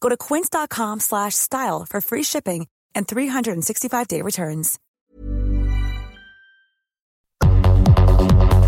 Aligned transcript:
Go 0.00 0.08
to 0.08 0.16
quince.com 0.16 1.00
slash 1.00 1.34
style 1.34 1.86
for 1.88 2.00
free 2.00 2.22
shipping 2.22 2.66
and 2.94 3.06
365-day 3.06 4.22
returns. 4.22 4.78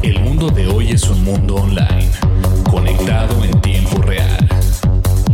El 0.03 0.19
mundo 0.21 0.51
de 0.51 0.67
hoy 0.67 0.91
es 0.91 1.09
un 1.09 1.23
mundo 1.23 1.57
online, 1.57 2.11
conectado 2.71 3.45
en 3.45 3.61
tiempo 3.61 4.03
real. 4.03 4.49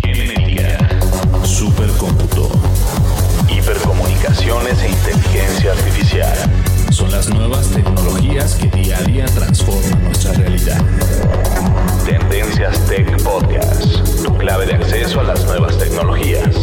Genética, 0.03 0.79
supercómputo, 1.43 2.51
hipercomunicaciones 3.51 4.83
e 4.83 4.91
inteligencia 4.91 5.73
artificial. 5.73 6.37
Son 6.91 7.11
las 7.11 7.29
nuevas 7.31 7.69
tecnologías 7.69 8.55
que 8.57 8.69
día 8.69 8.99
a 8.99 9.03
día 9.03 9.25
transforman 9.27 10.05
nuestra 10.05 10.33
realidad. 10.35 10.81
Tendencias 12.05 12.79
Tech 12.87 13.23
Podcast, 13.23 14.23
tu 14.23 14.37
clave 14.37 14.67
de 14.67 14.78
a 15.21 15.25
las 15.25 15.45
nuevas 15.45 15.77
tecnologías. 15.79 16.58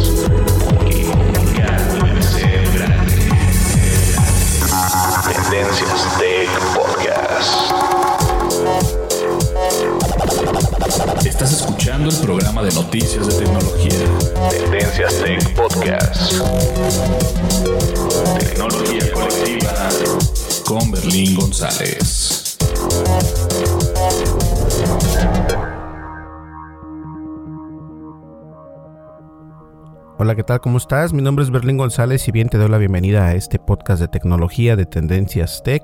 ¿Qué 30.36 30.44
tal? 30.44 30.60
¿Cómo 30.60 30.76
estás? 30.76 31.14
Mi 31.14 31.22
nombre 31.22 31.46
es 31.46 31.50
Berlín 31.50 31.78
González 31.78 32.28
y 32.28 32.30
bien 32.30 32.50
te 32.50 32.58
doy 32.58 32.68
la 32.68 32.76
bienvenida 32.76 33.24
a 33.24 33.34
este 33.34 33.58
podcast 33.58 34.02
de 34.02 34.08
tecnología 34.08 34.76
de 34.76 34.84
Tendencias 34.84 35.62
Tech. 35.64 35.82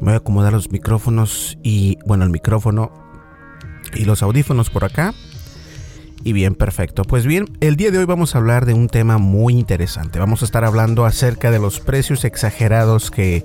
Me 0.00 0.06
voy 0.06 0.14
a 0.14 0.16
acomodar 0.16 0.54
los 0.54 0.70
micrófonos 0.70 1.58
y, 1.62 1.98
bueno, 2.06 2.24
el 2.24 2.30
micrófono 2.30 2.90
y 3.92 4.06
los 4.06 4.22
audífonos 4.22 4.70
por 4.70 4.86
acá. 4.86 5.12
Y 6.22 6.32
bien, 6.32 6.54
perfecto. 6.54 7.02
Pues 7.02 7.26
bien, 7.26 7.44
el 7.60 7.76
día 7.76 7.90
de 7.90 7.98
hoy 7.98 8.06
vamos 8.06 8.34
a 8.34 8.38
hablar 8.38 8.64
de 8.64 8.72
un 8.72 8.88
tema 8.88 9.18
muy 9.18 9.52
interesante. 9.58 10.18
Vamos 10.18 10.40
a 10.40 10.46
estar 10.46 10.64
hablando 10.64 11.04
acerca 11.04 11.50
de 11.50 11.58
los 11.58 11.80
precios 11.80 12.24
exagerados 12.24 13.10
que 13.10 13.42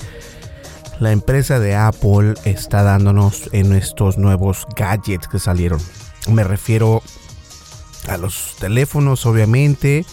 la 1.01 1.11
empresa 1.11 1.59
de 1.59 1.75
Apple 1.75 2.35
está 2.45 2.83
dándonos 2.83 3.49
en 3.51 3.73
estos 3.73 4.17
nuevos 4.17 4.65
gadgets 4.77 5.27
que 5.27 5.39
salieron. 5.39 5.81
Me 6.31 6.45
refiero 6.45 7.01
a 8.09 8.17
los 8.17 8.55
teléfonos, 8.59 9.25
obviamente, 9.25 10.05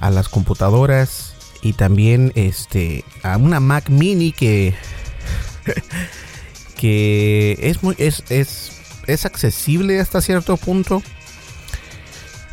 a 0.00 0.10
las 0.10 0.28
computadoras 0.28 1.34
y 1.62 1.72
también 1.72 2.32
este 2.34 3.04
a 3.22 3.36
una 3.36 3.60
Mac 3.60 3.90
Mini 3.90 4.32
que 4.32 4.74
que 6.76 7.58
es 7.60 7.82
muy 7.82 7.94
es, 7.98 8.22
es 8.28 8.72
es 9.06 9.26
accesible 9.26 10.00
hasta 10.00 10.20
cierto 10.20 10.56
punto. 10.56 11.02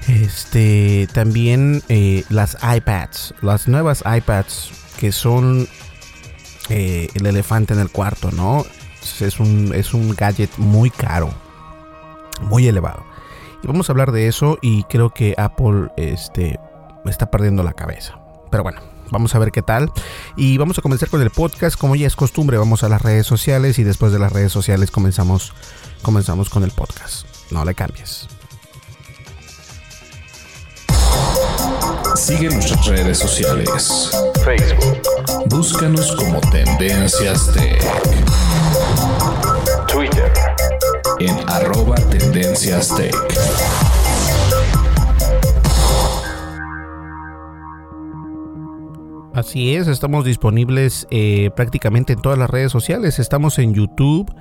Este 0.08 1.08
también 1.14 1.84
eh, 1.90 2.24
las 2.30 2.58
iPads, 2.62 3.34
las 3.42 3.68
nuevas 3.68 4.04
iPads 4.06 4.72
que 4.98 5.12
son 5.12 5.68
eh, 6.70 7.10
el 7.14 7.26
elefante 7.26 7.74
en 7.74 7.80
el 7.80 7.90
cuarto, 7.90 8.32
¿no? 8.32 8.66
Es 9.20 9.40
un, 9.40 9.72
es 9.76 9.94
un 9.94 10.16
gadget 10.16 10.50
muy 10.58 10.90
caro, 10.90 11.34
muy 12.42 12.68
elevado. 12.68 13.06
Vamos 13.68 13.90
a 13.90 13.94
hablar 13.94 14.12
de 14.12 14.28
eso 14.28 14.58
y 14.62 14.84
creo 14.84 15.10
que 15.10 15.34
Apple 15.38 15.90
este, 15.98 16.60
está 17.06 17.32
perdiendo 17.32 17.64
la 17.64 17.74
cabeza. 17.74 18.20
Pero 18.52 18.64
bueno, 18.64 18.82
vamos 19.12 19.34
a 19.36 19.40
ver 19.40 19.52
qué 19.52 19.62
tal. 19.62 19.92
Y 20.36 20.58
vamos 20.58 20.78
a 20.78 20.82
comenzar 20.82 21.10
con 21.10 21.22
el 21.22 21.30
podcast. 21.30 21.78
Como 21.78 21.96
ya 21.96 22.08
es 22.08 22.16
costumbre, 22.16 22.58
vamos 22.58 22.84
a 22.84 22.90
las 22.90 23.02
redes 23.02 23.26
sociales 23.26 23.80
y 23.80 23.84
después 23.84 24.12
de 24.12 24.20
las 24.20 24.32
redes 24.32 24.52
sociales 24.52 24.92
comenzamos, 24.92 25.54
comenzamos 26.02 26.50
con 26.50 26.64
el 26.64 26.72
podcast. 26.72 27.26
No 27.52 27.66
le 27.66 27.76
cambies. 27.76 28.28
Sigue 32.16 32.50
nuestras 32.50 32.86
redes 32.88 33.20
sociales. 33.20 34.12
Facebook. 34.44 35.02
Búscanos 35.50 36.16
como 36.16 36.40
Tendencias 36.42 37.52
Tech. 37.52 37.84
En 41.20 41.36
arroba 41.48 41.96
Tendencias 41.96 42.94
Tech. 42.96 43.16
Así 49.34 49.76
es, 49.76 49.88
estamos 49.88 50.26
disponibles 50.26 51.08
eh, 51.12 51.52
prácticamente 51.56 52.14
en 52.14 52.22
todas 52.22 52.38
las 52.38 52.50
redes 52.50 52.72
sociales. 52.72 53.20
Estamos 53.20 53.60
en 53.60 53.74
YouTube, 53.74 54.34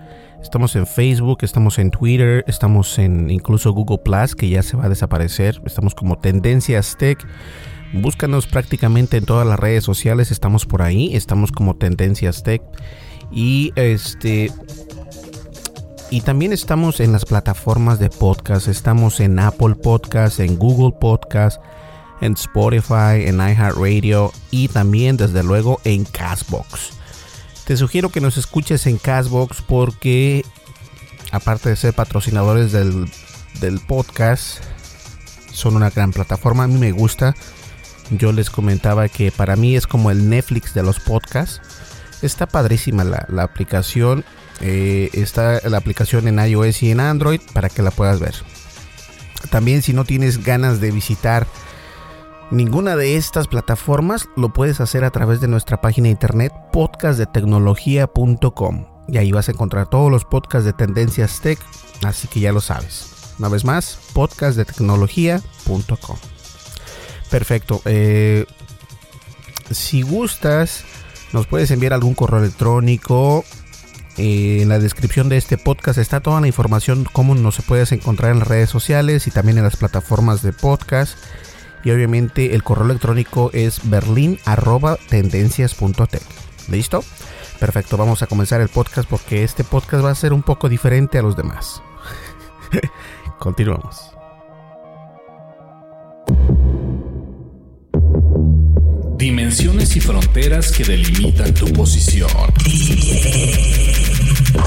estamos 0.42 0.74
en 0.76 0.86
Facebook, 0.86 1.38
estamos 1.42 1.78
en 1.78 1.90
Twitter, 1.90 2.44
estamos 2.48 2.98
en 2.98 3.30
incluso 3.30 3.72
Google 3.72 3.98
Plus, 4.04 4.34
que 4.34 4.48
ya 4.48 4.62
se 4.62 4.76
va 4.76 4.86
a 4.86 4.88
desaparecer. 4.88 5.60
Estamos 5.64 5.94
como 5.94 6.18
Tendencias 6.18 6.96
Tech. 6.98 7.18
Búscanos 7.92 8.46
prácticamente 8.46 9.18
en 9.18 9.24
todas 9.24 9.46
las 9.46 9.58
redes 9.58 9.84
sociales, 9.84 10.32
estamos 10.32 10.66
por 10.66 10.82
ahí, 10.82 11.14
estamos 11.14 11.52
como 11.52 11.76
Tendencias 11.76 12.42
Tech. 12.42 12.62
Y 13.30 13.72
este. 13.76 14.50
Y 16.14 16.20
también 16.20 16.52
estamos 16.52 17.00
en 17.00 17.10
las 17.10 17.24
plataformas 17.24 17.98
de 17.98 18.08
podcast. 18.08 18.68
Estamos 18.68 19.18
en 19.18 19.36
Apple 19.40 19.74
Podcast, 19.74 20.38
en 20.38 20.56
Google 20.56 20.96
Podcast, 20.96 21.60
en 22.20 22.34
Spotify, 22.34 23.26
en 23.26 23.38
iHeartRadio 23.38 24.32
y 24.52 24.68
también, 24.68 25.16
desde 25.16 25.42
luego, 25.42 25.80
en 25.82 26.04
Castbox. 26.04 26.92
Te 27.66 27.76
sugiero 27.76 28.10
que 28.10 28.20
nos 28.20 28.36
escuches 28.36 28.86
en 28.86 28.98
Castbox 28.98 29.60
porque, 29.62 30.44
aparte 31.32 31.70
de 31.70 31.74
ser 31.74 31.94
patrocinadores 31.94 32.70
del, 32.70 33.10
del 33.58 33.80
podcast, 33.80 34.62
son 35.52 35.74
una 35.74 35.90
gran 35.90 36.12
plataforma. 36.12 36.62
A 36.62 36.68
mí 36.68 36.78
me 36.78 36.92
gusta. 36.92 37.34
Yo 38.10 38.30
les 38.30 38.50
comentaba 38.50 39.08
que 39.08 39.32
para 39.32 39.56
mí 39.56 39.74
es 39.74 39.88
como 39.88 40.12
el 40.12 40.30
Netflix 40.30 40.74
de 40.74 40.84
los 40.84 41.00
podcasts. 41.00 41.60
Está 42.22 42.46
padrísima 42.46 43.02
la, 43.02 43.26
la 43.28 43.42
aplicación. 43.42 44.24
Eh, 44.60 45.10
está 45.12 45.60
la 45.68 45.78
aplicación 45.78 46.28
en 46.28 46.38
iOS 46.38 46.82
y 46.82 46.90
en 46.90 47.00
Android 47.00 47.40
para 47.52 47.68
que 47.68 47.82
la 47.82 47.90
puedas 47.90 48.20
ver. 48.20 48.34
También 49.50 49.82
si 49.82 49.92
no 49.92 50.04
tienes 50.04 50.44
ganas 50.44 50.80
de 50.80 50.90
visitar 50.90 51.46
ninguna 52.50 52.96
de 52.96 53.16
estas 53.16 53.46
plataformas, 53.48 54.28
lo 54.36 54.52
puedes 54.52 54.80
hacer 54.80 55.04
a 55.04 55.10
través 55.10 55.40
de 55.40 55.48
nuestra 55.48 55.80
página 55.80 56.04
de 56.06 56.12
internet 56.12 56.52
podcastdetecnología.com. 56.72 58.86
Y 59.08 59.18
ahí 59.18 59.32
vas 59.32 59.48
a 59.48 59.52
encontrar 59.52 59.90
todos 59.90 60.10
los 60.10 60.24
podcasts 60.24 60.64
de 60.64 60.72
Tendencias 60.72 61.40
Tech, 61.40 61.58
así 62.04 62.26
que 62.28 62.40
ya 62.40 62.52
lo 62.52 62.62
sabes. 62.62 63.10
Una 63.38 63.48
vez 63.48 63.64
más, 63.64 63.98
podcastdetecnología.com. 64.12 66.16
Perfecto. 67.30 67.80
Eh, 67.84 68.46
si 69.70 70.02
gustas, 70.02 70.84
nos 71.32 71.46
puedes 71.46 71.70
enviar 71.70 71.92
algún 71.92 72.14
correo 72.14 72.40
electrónico. 72.40 73.44
Eh, 74.16 74.60
en 74.62 74.68
la 74.68 74.78
descripción 74.78 75.28
de 75.28 75.36
este 75.36 75.58
podcast 75.58 75.98
está 75.98 76.20
toda 76.20 76.40
la 76.40 76.46
información, 76.46 77.04
cómo 77.12 77.34
nos 77.34 77.60
puedes 77.62 77.90
encontrar 77.92 78.30
en 78.32 78.38
las 78.38 78.46
redes 78.48 78.70
sociales 78.70 79.26
y 79.26 79.32
también 79.32 79.58
en 79.58 79.64
las 79.64 79.76
plataformas 79.76 80.40
de 80.42 80.52
podcast. 80.52 81.18
Y 81.84 81.90
obviamente 81.90 82.54
el 82.54 82.62
correo 82.62 82.84
electrónico 82.86 83.50
es 83.52 83.80
berlin.tendencias.tech. 83.90 86.22
¿Listo? 86.68 87.04
Perfecto, 87.60 87.96
vamos 87.96 88.22
a 88.22 88.26
comenzar 88.26 88.60
el 88.60 88.68
podcast 88.68 89.08
porque 89.08 89.44
este 89.44 89.64
podcast 89.64 90.04
va 90.04 90.10
a 90.10 90.14
ser 90.14 90.32
un 90.32 90.42
poco 90.42 90.68
diferente 90.68 91.18
a 91.18 91.22
los 91.22 91.36
demás. 91.36 91.82
Continuamos. 93.38 94.10
Dimensiones 99.16 99.96
y 99.96 100.00
fronteras 100.00 100.72
que 100.72 100.84
delimitan 100.84 101.54
tu 101.54 101.66
posición. 101.72 102.28
El 104.54 104.60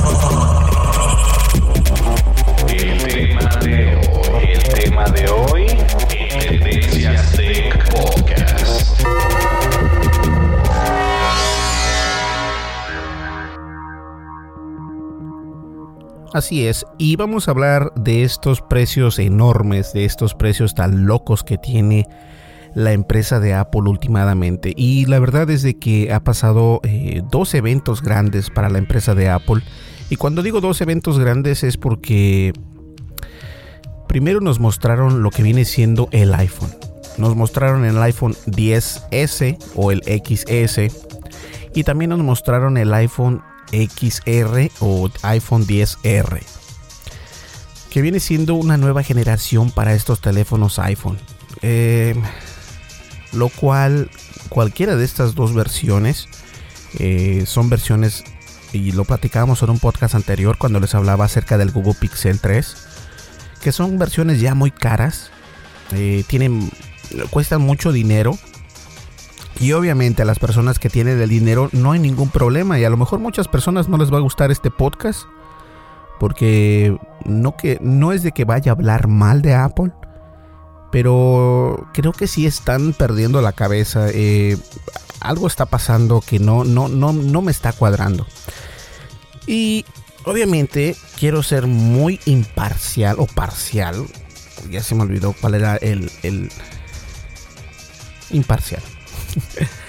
tema 3.04 3.50
de 3.62 3.96
hoy, 3.96 4.26
el 4.50 4.64
tema 4.74 5.06
de 5.06 5.30
Podcast. 7.90 9.02
Así 16.34 16.68
es, 16.68 16.86
y 16.98 17.16
vamos 17.16 17.48
a 17.48 17.52
hablar 17.52 17.94
de 17.96 18.24
estos 18.24 18.62
precios 18.62 19.20
enormes, 19.20 19.94
de 19.94 20.04
estos 20.04 20.36
precios 20.36 20.76
tan 20.76 21.06
locos 21.06 21.46
que 21.46 21.58
tiene 21.58 22.08
la 22.76 22.94
empresa 22.94 23.40
de 23.40 23.54
Apple 23.54 23.82
últimamente. 23.82 24.74
Y 24.76 25.06
la 25.06 25.20
verdad 25.20 25.50
es 25.50 25.62
de 25.62 25.78
que 25.78 26.12
ha 26.12 26.24
pasado 26.24 26.80
eh, 26.84 27.22
dos 27.32 27.54
eventos 27.54 28.02
grandes 28.02 28.50
para 28.50 28.70
la 28.70 28.78
empresa 28.78 29.16
de 29.16 29.30
Apple. 29.30 29.64
Y 30.10 30.16
cuando 30.16 30.42
digo 30.42 30.62
dos 30.62 30.82
eventos 30.82 31.20
grandes 31.20 31.64
es 31.64 31.78
porque 31.78 32.54
primero 34.08 34.40
nos 34.42 34.60
mostraron 34.60 35.22
lo 35.22 35.32
que 35.32 35.44
viene 35.44 35.66
siendo 35.66 36.10
el 36.12 36.34
iPhone. 36.34 36.72
Nos 37.18 37.36
mostraron 37.36 37.84
el 37.84 38.02
iPhone 38.02 38.36
10S 38.46 39.58
o 39.76 39.92
el 39.92 40.04
XS. 40.04 40.94
Y 41.74 41.84
también 41.84 42.10
nos 42.10 42.20
mostraron 42.20 42.78
el 42.78 42.94
iPhone 42.94 43.42
XR 43.72 44.72
o 44.80 45.10
iPhone 45.24 45.66
10R. 45.66 46.42
Que 47.90 48.02
viene 48.02 48.20
siendo 48.20 48.56
una 48.56 48.78
nueva 48.78 49.04
generación 49.04 49.72
para 49.72 49.94
estos 49.94 50.22
teléfonos 50.22 50.80
iPhone. 50.80 51.18
Eh, 51.62 52.16
lo 53.34 53.50
cual 53.50 54.10
cualquiera 54.50 54.96
de 54.96 55.06
estas 55.06 55.36
dos 55.36 55.54
versiones 55.54 56.28
eh, 57.00 57.44
son 57.46 57.70
versiones 57.70 58.24
y 58.74 58.92
lo 58.92 59.06
platicábamos 59.06 59.62
en 59.64 59.70
un 59.70 59.80
podcast 59.80 60.16
anterior 60.16 60.58
cuando 60.58 60.80
les 60.80 60.96
hablaba 60.96 61.26
acerca 61.26 61.58
del 61.58 61.72
Google 61.72 61.96
Pixel 62.00 62.40
3 62.40 62.88
que 63.62 63.72
son 63.72 63.98
versiones 63.98 64.40
ya 64.40 64.56
muy 64.56 64.72
caras 64.72 65.32
eh, 65.94 66.24
tienen 66.28 66.70
cuestan 67.30 67.62
mucho 67.62 67.92
dinero 67.92 68.38
y 69.60 69.72
obviamente 69.72 70.22
a 70.22 70.26
las 70.26 70.40
personas 70.40 70.80
que 70.80 70.90
tienen 70.90 71.20
el 71.20 71.30
dinero 71.30 71.70
no 71.72 71.92
hay 71.92 72.00
ningún 72.00 72.30
problema 72.30 72.80
y 72.80 72.84
a 72.84 72.90
lo 72.90 72.98
mejor 72.98 73.20
muchas 73.20 73.48
personas 73.48 73.88
no 73.88 73.98
les 73.98 74.12
va 74.12 74.18
a 74.18 74.22
gustar 74.22 74.52
este 74.52 74.70
podcast 74.70 75.24
porque 76.20 76.98
no 77.26 77.56
que 77.56 77.78
no 77.82 78.12
es 78.12 78.24
de 78.24 78.32
que 78.32 78.46
vaya 78.46 78.72
a 78.72 78.76
hablar 78.76 79.08
mal 79.08 79.42
de 79.42 79.56
Apple 79.56 79.92
pero 80.92 81.90
creo 81.94 82.14
que 82.14 82.28
sí 82.28 82.46
están 82.46 82.94
perdiendo 82.94 83.42
la 83.42 83.54
cabeza. 83.54 84.08
Eh, 84.10 84.58
algo 85.20 85.48
está 85.48 85.66
pasando 85.66 86.22
que 86.22 86.40
no, 86.40 86.64
no, 86.64 86.88
no, 86.88 87.14
no 87.14 87.42
me 87.42 87.52
está 87.52 87.74
cuadrando. 87.74 88.26
Y 89.46 89.86
obviamente 90.24 90.96
quiero 91.18 91.44
ser 91.44 91.68
muy 91.68 92.20
imparcial 92.26 93.18
o 93.20 93.26
parcial. 93.26 94.06
Ya 94.70 94.84
se 94.84 94.96
me 94.96 95.04
olvidó 95.04 95.34
cuál 95.40 95.56
era 95.56 95.76
el, 95.78 96.12
el 96.24 96.52
imparcial. 98.32 98.82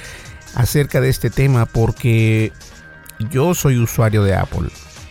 acerca 0.55 1.01
de 1.01 1.09
este 1.09 1.31
tema 1.31 1.67
porque 1.67 2.53
yo 3.31 3.55
soy 3.55 3.79
usuario 3.79 4.25
de 4.25 4.35
Apple 4.35 4.69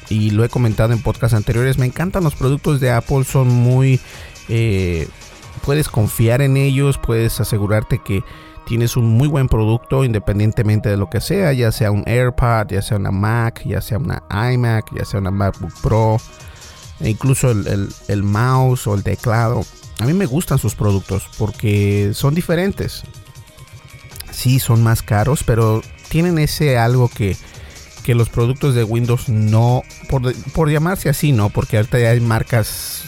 y 0.10 0.32
lo 0.32 0.44
he 0.44 0.50
comentado 0.50 0.94
en 0.94 1.02
podcasts 1.02 1.36
anteriores. 1.36 1.78
Me 1.78 1.86
encantan 1.86 2.24
los 2.24 2.36
productos 2.36 2.80
de 2.80 2.92
Apple, 2.92 3.24
son 3.24 3.48
muy 3.48 4.00
eh, 4.50 5.08
puedes 5.68 5.90
confiar 5.90 6.42
en 6.42 6.56
ellos, 6.56 6.98
puedes 6.98 7.42
asegurarte 7.42 8.00
que 8.00 8.24
tienes 8.66 8.96
un 8.96 9.10
muy 9.10 9.28
buen 9.28 9.50
producto 9.50 10.06
independientemente 10.06 10.88
de 10.88 10.96
lo 10.96 11.10
que 11.10 11.20
sea, 11.20 11.52
ya 11.52 11.74
sea 11.74 11.92
un 11.92 12.06
AirPod, 12.08 12.70
ya 12.70 12.82
sea 12.82 12.96
una 12.96 13.12
Mac, 13.12 13.64
ya 13.66 13.82
sea 13.82 13.98
una 13.98 14.24
iMac, 14.54 14.96
ya 14.96 15.04
sea 15.04 15.20
una 15.20 15.30
MacBook 15.30 15.74
Pro, 15.82 16.22
e 17.02 17.10
incluso 17.10 17.52
el, 17.52 18.24
mouse 18.24 18.88
o 18.88 18.96
el 18.96 19.04
teclado. 19.04 19.66
A 20.00 20.06
mí 20.06 20.14
me 20.14 20.26
gustan 20.26 20.58
sus 20.58 20.74
productos 20.74 21.28
porque 21.38 22.12
son 22.14 22.34
diferentes. 22.34 23.04
Sí, 24.32 24.60
son 24.60 24.82
más 24.82 25.02
caros, 25.02 25.44
pero 25.44 25.82
tienen 26.08 26.40
ese 26.40 26.78
algo 26.78 27.10
que, 27.10 27.36
que 28.06 28.16
los 28.16 28.30
productos 28.30 28.74
de 28.74 28.86
Windows 28.86 29.28
no, 29.28 29.84
por, 30.08 30.34
por 30.54 30.72
llamarse 30.72 31.10
así, 31.10 31.34
no, 31.34 31.50
porque 31.50 31.76
ahorita 31.76 32.00
ya 32.00 32.12
hay 32.12 32.22
marcas 32.22 33.07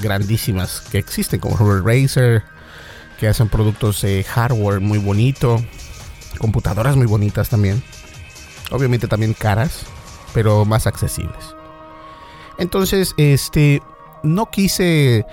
grandísimas 0.00 0.82
que 0.90 0.98
existen, 0.98 1.40
como 1.40 1.56
Razer, 1.80 2.42
que 3.18 3.28
hacen 3.28 3.48
productos 3.48 4.04
hardware 4.26 4.80
muy 4.80 4.98
bonito, 4.98 5.62
computadoras 6.38 6.96
muy 6.96 7.06
bonitas 7.06 7.48
también. 7.48 7.82
Obviamente 8.70 9.08
también 9.08 9.34
caras, 9.34 9.84
pero 10.32 10.64
más 10.64 10.86
accesibles. 10.86 11.54
Entonces, 12.58 13.14
este, 13.16 13.82
no 14.22 14.50
quise 14.50 15.24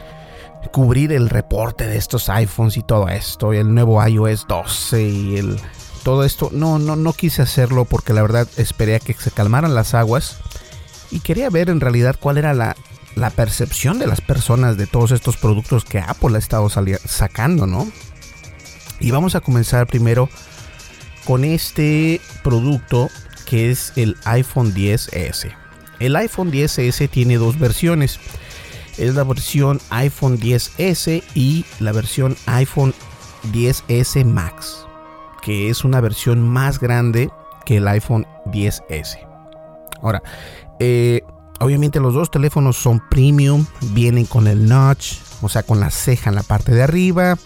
cubrir 0.71 1.11
el 1.11 1.29
reporte 1.29 1.85
de 1.85 1.97
estos 1.97 2.29
iPhones 2.29 2.77
y 2.77 2.83
todo 2.83 3.07
esto, 3.09 3.53
el 3.53 3.73
nuevo 3.73 4.05
iOS 4.05 4.47
12 4.47 5.03
y 5.03 5.37
el 5.37 5.59
todo 6.03 6.23
esto. 6.23 6.49
No, 6.53 6.79
no, 6.79 6.95
no 6.95 7.13
quise 7.13 7.41
hacerlo 7.41 7.83
porque 7.85 8.13
la 8.13 8.21
verdad 8.21 8.47
esperé 8.57 8.95
a 8.95 8.99
que 8.99 9.13
se 9.13 9.31
calmaran 9.31 9.75
las 9.75 9.93
aguas 9.93 10.37
y 11.11 11.19
quería 11.19 11.49
ver 11.49 11.69
en 11.69 11.81
realidad 11.81 12.15
cuál 12.19 12.37
era 12.37 12.53
la, 12.53 12.75
la 13.17 13.31
percepción 13.31 13.97
de 13.97 14.05
las 14.05 14.21
personas 14.21 14.77
de 14.77 14.85
todos 14.85 15.11
estos 15.11 15.37
productos 15.37 15.85
que 15.85 15.99
Apple 15.99 16.35
ha 16.35 16.39
estado 16.39 16.69
sacando, 16.69 17.65
¿no? 17.65 17.91
Y 18.99 19.11
vamos 19.11 19.33
a 19.33 19.41
comenzar 19.41 19.87
primero 19.87 20.29
con 21.25 21.43
este 21.43 22.21
producto 22.43 23.09
que 23.45 23.71
es 23.71 23.91
el 23.95 24.17
iPhone 24.25 24.73
10S. 24.73 25.51
El 25.99 26.15
iPhone 26.15 26.51
10S 26.51 27.09
tiene 27.09 27.37
dos 27.37 27.57
versiones. 27.57 28.19
Es 28.97 29.15
la 29.15 29.23
versión 29.23 29.81
iPhone 29.89 30.39
10S 30.39 31.23
y 31.33 31.65
la 31.79 31.93
versión 31.93 32.37
iPhone 32.45 32.93
10S 33.51 34.25
Max, 34.25 34.85
que 35.41 35.69
es 35.69 35.83
una 35.83 36.01
versión 36.01 36.47
más 36.47 36.79
grande 36.79 37.29
que 37.65 37.77
el 37.77 37.87
iPhone 37.87 38.27
10S. 38.45 39.17
Ahora, 40.01 40.21
eh, 40.79 41.21
Obviamente 41.59 41.99
los 41.99 42.13
dos 42.13 42.29
teléfonos 42.29 42.77
son 42.77 43.01
premium, 43.09 43.65
vienen 43.93 44.25
con 44.25 44.47
el 44.47 44.67
notch, 44.67 45.15
o 45.41 45.49
sea, 45.49 45.63
con 45.63 45.79
la 45.79 45.89
ceja 45.89 46.29
en 46.29 46.35
la 46.35 46.43
parte 46.43 46.73
de 46.73 46.83
arriba. 46.83 47.37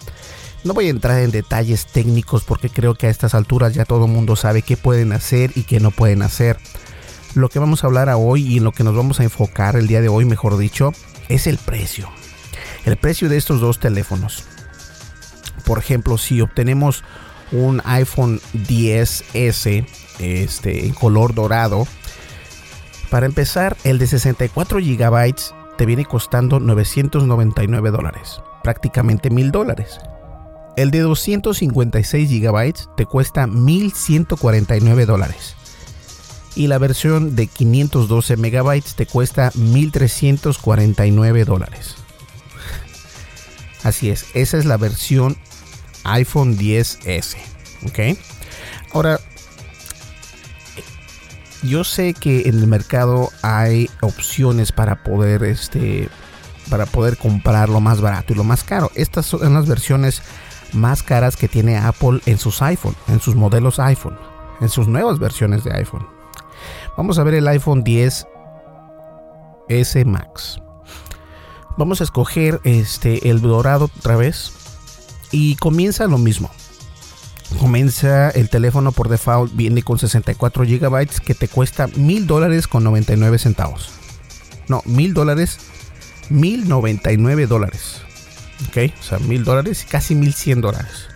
No 0.64 0.74
voy 0.74 0.86
a 0.86 0.90
entrar 0.90 1.18
en 1.20 1.30
detalles 1.30 1.86
técnicos 1.86 2.44
porque 2.44 2.68
creo 2.68 2.94
que 2.94 3.06
a 3.06 3.10
estas 3.10 3.34
alturas 3.34 3.74
ya 3.74 3.84
todo 3.84 4.04
el 4.04 4.12
mundo 4.12 4.36
sabe 4.36 4.62
qué 4.62 4.76
pueden 4.76 5.12
hacer 5.12 5.50
y 5.56 5.64
qué 5.64 5.80
no 5.80 5.90
pueden 5.90 6.22
hacer. 6.22 6.58
Lo 7.34 7.48
que 7.48 7.58
vamos 7.58 7.82
a 7.82 7.86
hablar 7.86 8.10
hoy 8.10 8.46
y 8.46 8.58
en 8.58 8.64
lo 8.64 8.72
que 8.72 8.84
nos 8.84 8.94
vamos 8.94 9.18
a 9.18 9.24
enfocar 9.24 9.76
el 9.76 9.88
día 9.88 10.02
de 10.02 10.08
hoy, 10.08 10.24
mejor 10.24 10.58
dicho, 10.58 10.92
es 11.28 11.46
el 11.46 11.56
precio. 11.56 12.10
El 12.84 12.96
precio 12.96 13.28
de 13.28 13.38
estos 13.38 13.60
dos 13.60 13.80
teléfonos. 13.80 14.44
Por 15.64 15.78
ejemplo, 15.78 16.18
si 16.18 16.40
obtenemos 16.40 17.02
un 17.50 17.80
iPhone 17.84 18.40
10S 18.54 19.86
este, 20.18 20.86
en 20.86 20.92
color 20.92 21.34
dorado, 21.34 21.86
para 23.12 23.26
empezar, 23.26 23.76
el 23.84 23.98
de 23.98 24.06
64 24.06 24.78
GB 24.78 25.34
te 25.76 25.84
viene 25.84 26.06
costando 26.06 26.60
999 26.60 27.90
dólares, 27.90 28.40
prácticamente 28.62 29.28
1000 29.28 29.52
dólares. 29.52 29.98
El 30.78 30.90
de 30.90 31.00
256 31.00 32.30
GB 32.30 32.72
te 32.96 33.04
cuesta 33.04 33.46
1149 33.46 35.04
dólares. 35.04 35.56
Y 36.54 36.68
la 36.68 36.78
versión 36.78 37.36
de 37.36 37.48
512 37.48 38.38
MB 38.38 38.82
te 38.96 39.04
cuesta 39.04 39.50
1349 39.56 41.44
dólares. 41.44 41.96
Así 43.82 44.08
es, 44.08 44.24
esa 44.32 44.56
es 44.56 44.64
la 44.64 44.78
versión 44.78 45.36
iPhone 46.04 46.56
10S. 46.56 47.36
¿Ok? 47.84 48.16
Ahora, 48.94 49.20
yo 51.62 51.84
sé 51.84 52.14
que 52.14 52.48
en 52.48 52.58
el 52.58 52.66
mercado 52.66 53.30
hay 53.42 53.88
opciones 54.00 54.72
para 54.72 55.02
poder 55.02 55.44
este 55.44 56.08
para 56.70 56.86
poder 56.86 57.16
comprar 57.16 57.68
lo 57.68 57.80
más 57.80 58.00
barato 58.00 58.32
y 58.32 58.36
lo 58.36 58.44
más 58.44 58.64
caro. 58.64 58.90
Estas 58.94 59.26
son 59.26 59.52
las 59.52 59.66
versiones 59.66 60.22
más 60.72 61.02
caras 61.02 61.36
que 61.36 61.48
tiene 61.48 61.76
Apple 61.76 62.20
en 62.26 62.38
sus 62.38 62.62
iPhone, 62.62 62.94
en 63.08 63.20
sus 63.20 63.34
modelos 63.34 63.78
iPhone, 63.78 64.18
en 64.60 64.68
sus 64.68 64.88
nuevas 64.88 65.18
versiones 65.18 65.64
de 65.64 65.72
iPhone. 65.74 66.06
Vamos 66.96 67.18
a 67.18 67.24
ver 67.24 67.34
el 67.34 67.48
iPhone 67.48 67.84
10 67.84 68.26
S 69.68 70.04
Max. 70.04 70.60
Vamos 71.76 72.00
a 72.00 72.04
escoger 72.04 72.60
este 72.64 73.30
el 73.30 73.40
dorado 73.40 73.90
otra 73.96 74.16
vez. 74.16 74.52
Y 75.30 75.56
comienza 75.56 76.06
lo 76.06 76.18
mismo. 76.18 76.50
Comienza 77.58 78.30
el 78.30 78.48
teléfono 78.48 78.92
por 78.92 79.08
default, 79.08 79.54
viene 79.54 79.82
con 79.82 79.98
64 79.98 80.64
GB 80.64 81.08
que 81.24 81.34
te 81.34 81.48
cuesta 81.48 81.86
mil 81.96 82.26
dólares 82.26 82.66
con 82.66 82.84
99 82.84 83.38
centavos. 83.38 83.90
No, 84.68 84.82
mil 84.84 85.14
dólares, 85.14 85.58
mil 86.28 86.68
99 86.68 87.46
dólares. 87.46 88.02
Ok, 88.68 88.92
o 88.98 89.02
sea, 89.02 89.18
mil 89.18 89.44
dólares 89.44 89.86
casi 89.88 90.14
mil 90.14 90.32
100 90.32 90.60
dólares. 90.60 91.08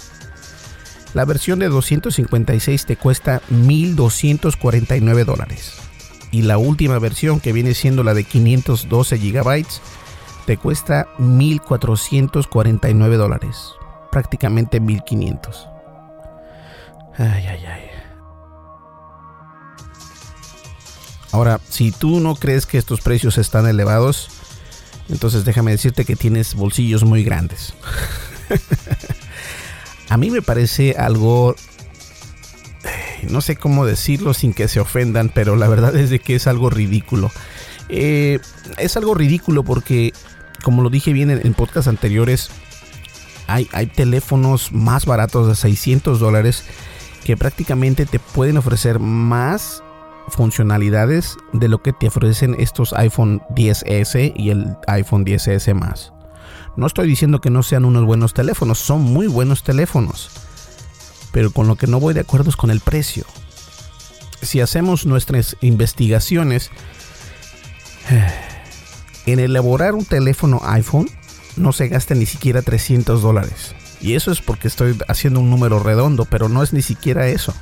La 1.14 1.24
versión 1.24 1.58
de 1.58 1.68
256 1.68 2.86
te 2.86 2.96
cuesta 2.96 3.40
1249 3.48 5.24
dólares. 5.24 5.72
Y 6.30 6.42
la 6.42 6.58
última 6.58 6.98
versión, 6.98 7.40
que 7.40 7.52
viene 7.52 7.72
siendo 7.72 8.04
la 8.04 8.12
de 8.12 8.24
512 8.24 9.16
GB, 9.16 9.64
te 10.44 10.58
cuesta 10.58 11.08
1449 11.18 13.16
dólares. 13.16 13.72
Prácticamente 14.10 14.80
1500. 14.80 15.75
Ay, 17.18 17.46
ay, 17.46 17.64
ay. 17.66 17.82
Ahora, 21.32 21.60
si 21.68 21.92
tú 21.92 22.20
no 22.20 22.34
crees 22.34 22.66
que 22.66 22.78
estos 22.78 23.00
precios 23.00 23.38
están 23.38 23.66
elevados, 23.66 24.28
entonces 25.08 25.44
déjame 25.44 25.70
decirte 25.70 26.04
que 26.04 26.16
tienes 26.16 26.54
bolsillos 26.54 27.04
muy 27.04 27.24
grandes. 27.24 27.74
A 30.08 30.16
mí 30.16 30.30
me 30.30 30.40
parece 30.40 30.94
algo 30.96 31.56
no 33.30 33.40
sé 33.40 33.56
cómo 33.56 33.86
decirlo 33.86 34.34
sin 34.34 34.52
que 34.52 34.68
se 34.68 34.80
ofendan, 34.80 35.30
pero 35.32 35.56
la 35.56 35.68
verdad 35.68 35.96
es 35.96 36.10
de 36.10 36.18
que 36.18 36.34
es 36.34 36.46
algo 36.46 36.70
ridículo. 36.70 37.30
Eh, 37.88 38.40
es 38.78 38.96
algo 38.96 39.14
ridículo 39.14 39.62
porque, 39.62 40.12
como 40.62 40.82
lo 40.82 40.90
dije 40.90 41.12
bien 41.12 41.30
en, 41.30 41.44
en 41.44 41.54
podcasts 41.54 41.88
anteriores, 41.88 42.50
hay, 43.46 43.68
hay, 43.72 43.86
teléfonos 43.86 44.72
más 44.72 45.06
baratos 45.06 45.46
de 45.48 45.54
600 45.54 46.18
dólares 46.18 46.64
que 47.26 47.36
prácticamente 47.36 48.06
te 48.06 48.20
pueden 48.20 48.56
ofrecer 48.56 49.00
más 49.00 49.82
funcionalidades 50.28 51.36
de 51.52 51.66
lo 51.66 51.82
que 51.82 51.92
te 51.92 52.06
ofrecen 52.06 52.54
estos 52.60 52.92
iPhone 52.92 53.42
10S 53.50 54.32
y 54.36 54.50
el 54.50 54.76
iPhone 54.86 55.26
10S 55.26 55.74
más. 55.74 56.12
No 56.76 56.86
estoy 56.86 57.08
diciendo 57.08 57.40
que 57.40 57.50
no 57.50 57.64
sean 57.64 57.84
unos 57.84 58.04
buenos 58.04 58.32
teléfonos, 58.32 58.78
son 58.78 59.02
muy 59.02 59.26
buenos 59.26 59.64
teléfonos. 59.64 60.30
Pero 61.32 61.50
con 61.50 61.66
lo 61.66 61.74
que 61.74 61.88
no 61.88 61.98
voy 61.98 62.14
de 62.14 62.20
acuerdo 62.20 62.48
es 62.48 62.54
con 62.54 62.70
el 62.70 62.78
precio. 62.78 63.24
Si 64.40 64.60
hacemos 64.60 65.04
nuestras 65.04 65.56
investigaciones, 65.62 66.70
en 69.26 69.40
elaborar 69.40 69.96
un 69.96 70.04
teléfono 70.04 70.60
iPhone 70.62 71.10
no 71.56 71.72
se 71.72 71.88
gasta 71.88 72.14
ni 72.14 72.26
siquiera 72.26 72.62
300 72.62 73.20
dólares. 73.20 73.74
Y 74.00 74.14
eso 74.14 74.30
es 74.30 74.40
porque 74.40 74.68
estoy 74.68 74.98
haciendo 75.08 75.40
un 75.40 75.50
número 75.50 75.78
redondo, 75.78 76.24
pero 76.24 76.48
no 76.48 76.62
es 76.62 76.72
ni 76.72 76.82
siquiera 76.82 77.28
eso. 77.28 77.54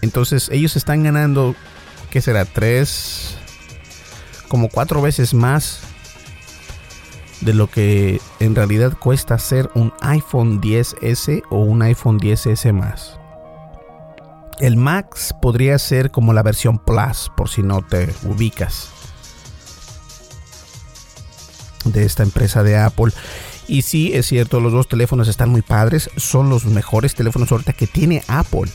Entonces 0.00 0.48
ellos 0.50 0.76
están 0.76 1.02
ganando, 1.02 1.54
¿qué 2.10 2.20
será? 2.20 2.44
Tres, 2.44 3.36
como 4.48 4.68
cuatro 4.68 5.02
veces 5.02 5.34
más 5.34 5.80
de 7.40 7.54
lo 7.54 7.68
que 7.70 8.20
en 8.40 8.54
realidad 8.54 8.96
cuesta 8.98 9.34
hacer 9.34 9.70
un 9.74 9.92
iPhone 10.00 10.60
10S 10.60 11.42
o 11.50 11.58
un 11.58 11.82
iPhone 11.82 12.18
10S 12.18 12.72
más. 12.72 13.18
El 14.60 14.76
Max 14.76 15.34
podría 15.42 15.78
ser 15.78 16.10
como 16.10 16.32
la 16.32 16.42
versión 16.42 16.78
Plus, 16.78 17.30
por 17.36 17.48
si 17.48 17.62
no 17.62 17.82
te 17.82 18.14
ubicas, 18.22 18.88
de 21.84 22.04
esta 22.04 22.22
empresa 22.22 22.62
de 22.62 22.78
Apple. 22.78 23.12
Y 23.66 23.82
sí, 23.82 24.12
es 24.12 24.26
cierto, 24.26 24.60
los 24.60 24.72
dos 24.72 24.88
teléfonos 24.88 25.28
están 25.28 25.48
muy 25.48 25.62
padres. 25.62 26.10
Son 26.16 26.50
los 26.50 26.66
mejores 26.66 27.14
teléfonos 27.14 27.50
ahorita 27.50 27.72
que 27.72 27.86
tiene 27.86 28.22
Apple. 28.28 28.70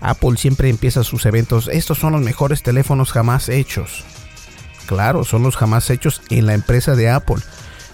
Apple 0.00 0.36
siempre 0.36 0.68
empieza 0.68 1.04
sus 1.04 1.26
eventos. 1.26 1.68
Estos 1.68 1.98
son 1.98 2.12
los 2.12 2.22
mejores 2.22 2.62
teléfonos 2.62 3.12
jamás 3.12 3.48
hechos. 3.48 4.04
Claro, 4.86 5.24
son 5.24 5.42
los 5.42 5.56
jamás 5.56 5.88
hechos 5.90 6.22
en 6.30 6.46
la 6.46 6.54
empresa 6.54 6.96
de 6.96 7.10
Apple. 7.10 7.42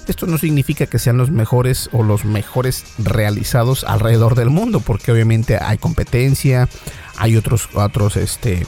Esto 0.09 0.27
no 0.27 0.39
significa 0.39 0.87
que 0.87 1.01
sean 1.01 1.17
los 1.17 1.31
mejores 1.31 1.91
o 1.93 2.05
los 2.05 2.25
mejores 2.25 2.85
realizados 2.99 3.85
alrededor 3.85 4.37
del 4.37 4.51
mundo, 4.51 4.81
porque 4.81 5.11
obviamente 5.11 5.59
hay 5.61 5.79
competencia, 5.79 6.69
hay 7.17 7.37
otros, 7.37 7.69
otros, 7.75 8.17
este, 8.17 8.67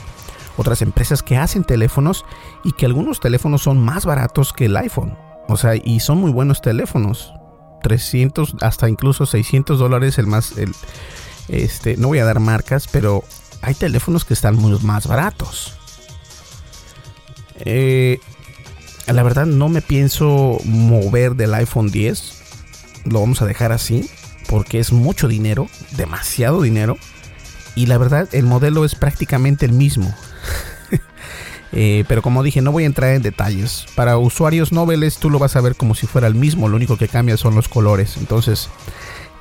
otras 0.57 0.81
empresas 0.81 1.23
que 1.23 1.37
hacen 1.37 1.63
teléfonos 1.63 2.25
y 2.65 2.73
que 2.73 2.85
algunos 2.85 3.21
teléfonos 3.21 3.63
son 3.63 3.79
más 3.79 4.05
baratos 4.05 4.51
que 4.51 4.65
el 4.65 4.75
iPhone. 4.75 5.17
O 5.47 5.55
sea, 5.55 5.75
y 5.75 6.01
son 6.01 6.19
muy 6.19 6.31
buenos 6.31 6.61
teléfonos. 6.61 7.33
300 7.81 8.55
hasta 8.61 8.89
incluso 8.89 9.25
600 9.25 9.79
dólares 9.79 10.17
el 10.17 10.27
más 10.27 10.57
el 10.57 10.73
este 11.47 11.97
no 11.97 12.09
voy 12.09 12.19
a 12.19 12.25
dar 12.25 12.39
marcas 12.39 12.87
pero 12.91 13.23
hay 13.61 13.73
teléfonos 13.73 14.25
que 14.25 14.33
están 14.33 14.55
muy 14.55 14.77
más 14.79 15.07
baratos. 15.07 15.75
Eh, 17.61 18.19
la 19.07 19.23
verdad 19.23 19.45
no 19.45 19.67
me 19.67 19.81
pienso 19.81 20.57
mover 20.63 21.35
del 21.35 21.53
iPhone 21.53 21.91
10 21.91 22.39
lo 23.05 23.19
vamos 23.21 23.41
a 23.41 23.45
dejar 23.45 23.71
así 23.71 24.09
porque 24.47 24.79
es 24.79 24.91
mucho 24.91 25.27
dinero 25.27 25.67
demasiado 25.91 26.61
dinero. 26.61 26.97
Y 27.75 27.85
la 27.85 27.97
verdad 27.97 28.27
el 28.33 28.45
modelo 28.45 28.83
es 28.83 28.95
prácticamente 28.95 29.65
el 29.65 29.73
mismo 29.73 30.13
Eh, 31.71 32.03
pero 32.07 32.21
como 32.21 32.41
dije, 32.41 32.61
no 32.61 32.71
voy 32.71 32.83
a 32.83 32.87
entrar 32.87 33.11
en 33.13 33.21
detalles. 33.21 33.85
Para 33.95 34.17
usuarios 34.17 34.71
noveles, 34.71 35.17
tú 35.17 35.29
lo 35.29 35.39
vas 35.39 35.55
a 35.55 35.61
ver 35.61 35.75
como 35.75 35.95
si 35.95 36.07
fuera 36.07 36.27
el 36.27 36.35
mismo. 36.35 36.67
Lo 36.67 36.75
único 36.75 36.97
que 36.97 37.07
cambia 37.07 37.37
son 37.37 37.55
los 37.55 37.69
colores. 37.69 38.17
Entonces, 38.17 38.69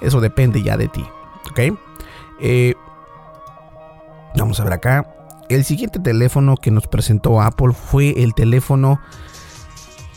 eso 0.01 0.21
depende 0.21 0.63
ya 0.63 0.77
de 0.77 0.89
ti. 0.89 1.05
¿Ok? 1.51 1.79
Eh, 2.41 2.75
vamos 4.37 4.61
a 4.61 4.65
ver 4.65 4.75
acá. 4.75 5.15
El 5.49 5.65
siguiente 5.65 5.99
teléfono 5.99 6.57
que 6.57 6.71
nos 6.71 6.87
presentó 6.87 7.41
Apple 7.41 7.73
fue 7.73 8.23
el 8.23 8.35
teléfono. 8.35 9.01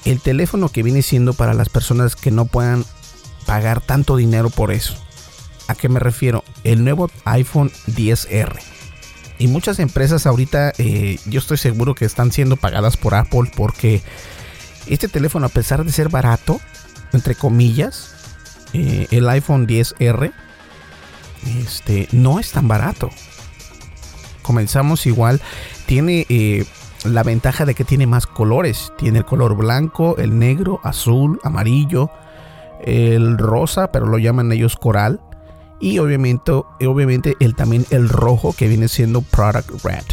El 0.03 0.20
teléfono 0.20 0.70
que 0.70 0.84
viene 0.84 1.01
siendo 1.01 1.34
para 1.34 1.53
las 1.53 1.70
personas 1.70 2.15
que 2.15 2.32
no 2.32 2.46
puedan 2.46 2.84
pagar 3.46 3.82
tanto 3.82 4.18
dinero 4.18 4.50
por 4.50 4.72
eso. 4.72 4.96
¿A 5.68 5.75
qué 5.75 5.88
me 5.88 6.00
refiero? 6.00 6.44
El 6.63 6.84
nuevo 6.84 7.10
iPhone 7.24 7.72
10R. 7.88 8.70
Y 9.41 9.48
muchas 9.48 9.79
empresas 9.79 10.27
ahorita 10.27 10.71
eh, 10.77 11.17
yo 11.25 11.39
estoy 11.39 11.57
seguro 11.57 11.95
que 11.95 12.05
están 12.05 12.31
siendo 12.31 12.57
pagadas 12.57 12.95
por 12.95 13.15
Apple 13.15 13.50
porque 13.57 14.03
este 14.86 15.07
teléfono 15.07 15.48
a 15.48 15.50
pesar 15.50 15.83
de 15.83 15.91
ser 15.91 16.10
barato, 16.10 16.62
entre 17.12 17.33
comillas, 17.33 18.13
eh, 18.74 19.07
el 19.10 19.27
iPhone 19.27 19.65
10R, 19.65 20.31
este, 21.60 22.07
no 22.12 22.39
es 22.39 22.51
tan 22.51 22.67
barato. 22.67 23.10
Comenzamos 24.43 25.07
igual, 25.07 25.41
tiene 25.88 26.27
eh, 26.29 26.63
la 27.03 27.24
ventaja 27.24 27.65
de 27.65 27.74
que 27.74 27.83
tiene 27.83 28.05
más 28.05 28.27
colores. 28.27 28.93
Tiene 29.00 29.19
el 29.19 29.25
color 29.25 29.55
blanco, 29.55 30.17
el 30.19 30.38
negro, 30.38 30.81
azul, 30.83 31.39
amarillo, 31.43 32.12
el 32.83 33.39
rosa, 33.39 33.91
pero 33.91 34.05
lo 34.05 34.19
llaman 34.19 34.51
ellos 34.51 34.75
coral 34.75 35.19
y 35.81 36.00
obviamente, 36.00 36.51
obviamente 36.51 37.35
el, 37.39 37.55
también 37.55 37.85
el 37.89 38.07
rojo 38.07 38.53
que 38.53 38.67
viene 38.67 38.88
siendo 38.88 39.21
Product 39.21 39.83
Red. 39.83 40.05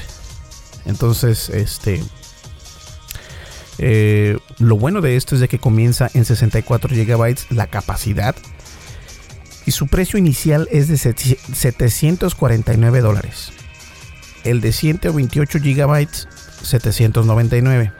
Entonces, 0.87 1.51
este... 1.51 2.03
Eh, 3.81 4.37
lo 4.59 4.77
bueno 4.77 5.01
de 5.01 5.15
esto 5.15 5.37
es 5.37 5.41
de 5.41 5.47
que 5.47 5.61
comienza 5.61 6.11
en 6.13 6.25
64 6.25 6.97
GB 6.97 7.37
la 7.51 7.69
capacidad 7.69 8.35
y 9.69 9.71
su 9.71 9.87
precio 9.87 10.19
inicial 10.19 10.67
es 10.73 10.89
de 10.89 10.97
749 10.97 13.01
dólares. 13.03 13.53
El 14.43 14.63
de 14.63 14.73
128 14.73 15.59
GB 15.61 16.09
799. 16.63 17.93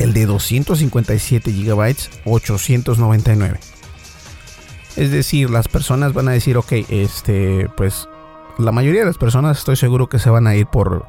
El 0.00 0.12
de 0.12 0.26
257 0.26 1.52
GB 1.52 1.94
899. 2.24 3.60
Es 4.96 5.10
decir, 5.10 5.50
las 5.50 5.68
personas 5.68 6.12
van 6.12 6.28
a 6.28 6.32
decir, 6.32 6.56
ok, 6.56 6.72
este, 6.88 7.68
pues 7.76 8.08
la 8.58 8.72
mayoría 8.72 9.00
de 9.00 9.06
las 9.06 9.18
personas 9.18 9.58
estoy 9.58 9.76
seguro 9.76 10.08
que 10.08 10.18
se 10.18 10.30
van 10.30 10.46
a 10.46 10.54
ir 10.54 10.66
por, 10.66 11.06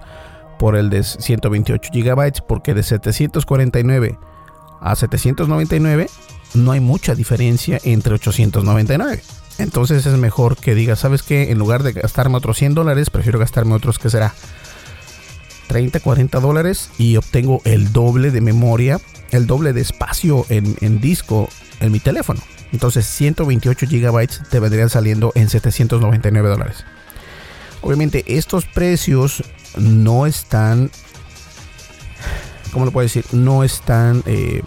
por 0.60 0.76
el 0.76 0.90
de 0.90 1.04
128 1.04 1.92
GB 1.94 2.44
porque 2.48 2.74
de 2.74 2.84
749 2.84 4.18
a 4.80 4.96
799 4.96 6.08
no 6.54 6.72
hay 6.72 6.80
mucha 6.80 7.16
diferencia 7.16 7.80
entre 7.84 8.16
899. 8.16 9.22
Entonces 9.58 10.06
es 10.06 10.18
mejor 10.18 10.58
que 10.58 10.76
diga, 10.76 10.96
¿sabes 10.96 11.24
qué? 11.24 11.52
En 11.52 11.60
lugar 11.60 11.84
de 11.84 11.94
gastarme 11.94 12.38
otros 12.38 12.58
100 12.58 12.74
dólares, 12.74 13.10
prefiero 13.10 13.40
gastarme 13.40 13.74
otros 13.74 14.00
que 14.00 14.10
será 14.10 14.34
30, 15.68 16.00
40 16.00 16.40
dólares 16.40 16.90
y 16.98 17.18
obtengo 17.18 17.62
el 17.64 17.94
doble 17.94 18.32
de 18.32 18.42
memoria, 18.42 19.00
el 19.32 19.48
doble 19.48 19.74
de 19.74 19.82
espacio 19.82 20.46
en, 20.50 20.76
en 20.82 21.00
disco 21.00 21.48
en 21.80 21.92
mi 21.92 22.00
teléfono. 22.00 22.42
Entonces 22.72 23.06
128 23.06 23.86
GB 23.90 24.28
te 24.50 24.60
vendrían 24.60 24.90
saliendo 24.90 25.32
en 25.36 25.50
799 25.50 26.50
dólares. 26.50 26.86
Obviamente 27.82 28.24
estos 28.28 28.66
precios 28.66 29.44
no 29.78 30.26
están, 30.26 30.92
¿cómo 32.72 32.86
lo 32.86 32.92
puedo 32.92 33.04
decir? 33.04 33.26
No 33.32 33.64
están 33.64 34.24
eh, 34.26 34.62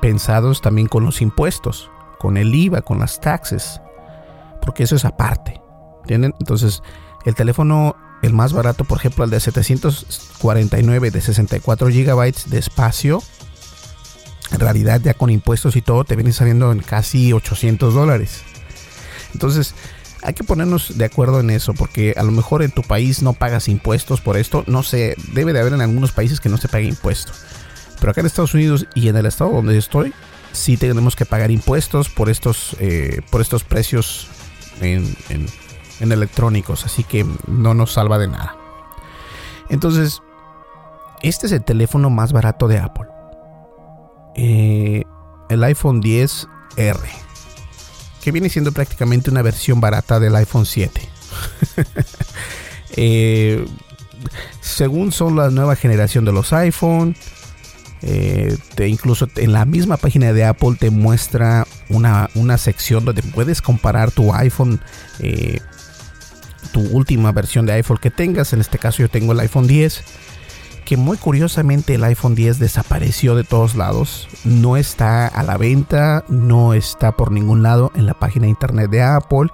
pensados 0.00 0.60
también 0.60 0.88
con 0.88 1.04
los 1.04 1.20
impuestos, 1.20 1.90
con 2.18 2.36
el 2.36 2.54
IVA, 2.54 2.82
con 2.82 2.98
las 2.98 3.20
taxes. 3.20 3.80
porque 4.62 4.82
eso 4.82 4.96
es 4.96 5.04
aparte. 5.04 5.60
¿Entienden? 6.00 6.34
Entonces, 6.40 6.82
el 7.24 7.34
teléfono, 7.34 7.94
el 8.22 8.32
más 8.32 8.52
barato, 8.52 8.84
por 8.84 8.98
ejemplo, 8.98 9.24
el 9.24 9.30
de 9.30 9.38
749 9.38 11.10
de 11.10 11.20
64 11.20 11.88
GB 11.88 12.32
de 12.46 12.58
espacio, 12.58 13.22
en 14.50 14.60
realidad 14.60 15.00
ya 15.02 15.14
con 15.14 15.30
impuestos 15.30 15.76
y 15.76 15.82
todo, 15.82 16.04
te 16.04 16.16
viene 16.16 16.32
saliendo 16.32 16.72
en 16.72 16.80
casi 16.80 17.32
800 17.32 17.94
dólares. 17.94 18.42
Entonces, 19.32 19.74
hay 20.22 20.34
que 20.34 20.44
ponernos 20.44 20.98
de 20.98 21.04
acuerdo 21.04 21.40
en 21.40 21.50
eso, 21.50 21.74
porque 21.74 22.14
a 22.16 22.22
lo 22.22 22.32
mejor 22.32 22.62
en 22.62 22.70
tu 22.70 22.82
país 22.82 23.22
no 23.22 23.32
pagas 23.32 23.68
impuestos 23.68 24.20
por 24.20 24.36
esto. 24.36 24.64
No 24.66 24.82
sé, 24.82 25.14
debe 25.32 25.52
de 25.52 25.60
haber 25.60 25.72
en 25.72 25.80
algunos 25.80 26.12
países 26.12 26.40
que 26.40 26.48
no 26.48 26.56
se 26.56 26.68
pague 26.68 26.86
impuesto. 26.86 27.32
Pero 28.00 28.10
acá 28.10 28.20
en 28.20 28.26
Estados 28.26 28.54
Unidos 28.54 28.86
y 28.94 29.08
en 29.08 29.16
el 29.16 29.26
estado 29.26 29.52
donde 29.52 29.78
estoy, 29.78 30.12
sí 30.52 30.76
tenemos 30.76 31.16
que 31.16 31.26
pagar 31.26 31.50
impuestos 31.50 32.08
por 32.08 32.28
estos, 32.28 32.76
eh, 32.80 33.20
por 33.30 33.40
estos 33.40 33.64
precios 33.64 34.28
en, 34.80 35.16
electrónicos. 36.00 36.84
Así 36.84 37.04
que 37.04 37.24
no 37.46 37.74
nos 37.74 37.92
salva 37.92 38.18
de 38.18 38.28
nada. 38.28 38.56
Entonces, 39.68 40.22
este 41.22 41.46
es 41.46 41.52
el 41.52 41.64
teléfono 41.64 42.10
más 42.10 42.32
barato 42.32 42.68
de 42.68 42.78
Apple. 42.78 43.06
Eh, 44.36 45.02
el 45.48 45.64
iPhone 45.64 46.02
10R. 46.02 47.00
Que 48.22 48.32
viene 48.32 48.48
siendo 48.48 48.72
prácticamente 48.72 49.30
una 49.30 49.42
versión 49.42 49.80
barata 49.80 50.20
del 50.20 50.36
iPhone 50.36 50.66
7. 50.66 51.00
Eh, 52.98 53.62
según 54.60 55.12
son 55.12 55.36
la 55.36 55.50
nueva 55.50 55.76
generación 55.76 56.24
de 56.24 56.32
los 56.32 56.54
iPhone, 56.54 57.14
eh, 58.00 58.56
incluso 58.86 59.28
en 59.36 59.52
la 59.52 59.66
misma 59.66 59.98
página 59.98 60.32
de 60.32 60.44
Apple 60.46 60.76
te 60.78 60.88
muestra 60.88 61.66
una, 61.90 62.56
sección 62.56 63.04
donde 63.04 63.22
puedes 63.22 63.60
comparar 63.60 64.12
tu 64.12 64.32
iPhone, 64.32 64.80
tu 66.72 66.80
última 66.80 67.32
versión 67.32 67.66
de 67.66 67.74
iPhone 67.74 67.98
que 68.00 68.10
tengas. 68.10 68.54
En 68.54 68.60
este 68.60 68.78
caso 68.78 68.98
yo 68.98 69.10
tengo 69.10 69.32
el 69.32 69.40
iPhone 69.40 69.66
10, 69.66 70.02
que 70.86 70.96
muy 70.96 71.18
curiosamente 71.18 71.96
el 71.96 72.04
iPhone 72.04 72.36
10 72.36 72.60
desapareció 72.60 73.34
de 73.34 73.42
todos 73.42 73.74
lados. 73.74 74.28
No 74.44 74.76
está 74.76 75.26
a 75.26 75.42
la 75.42 75.58
venta, 75.58 76.24
no 76.28 76.74
está 76.74 77.16
por 77.16 77.32
ningún 77.32 77.64
lado 77.64 77.90
en 77.96 78.06
la 78.06 78.14
página 78.14 78.44
de 78.44 78.50
internet 78.50 78.88
de 78.88 79.02
Apple. 79.02 79.48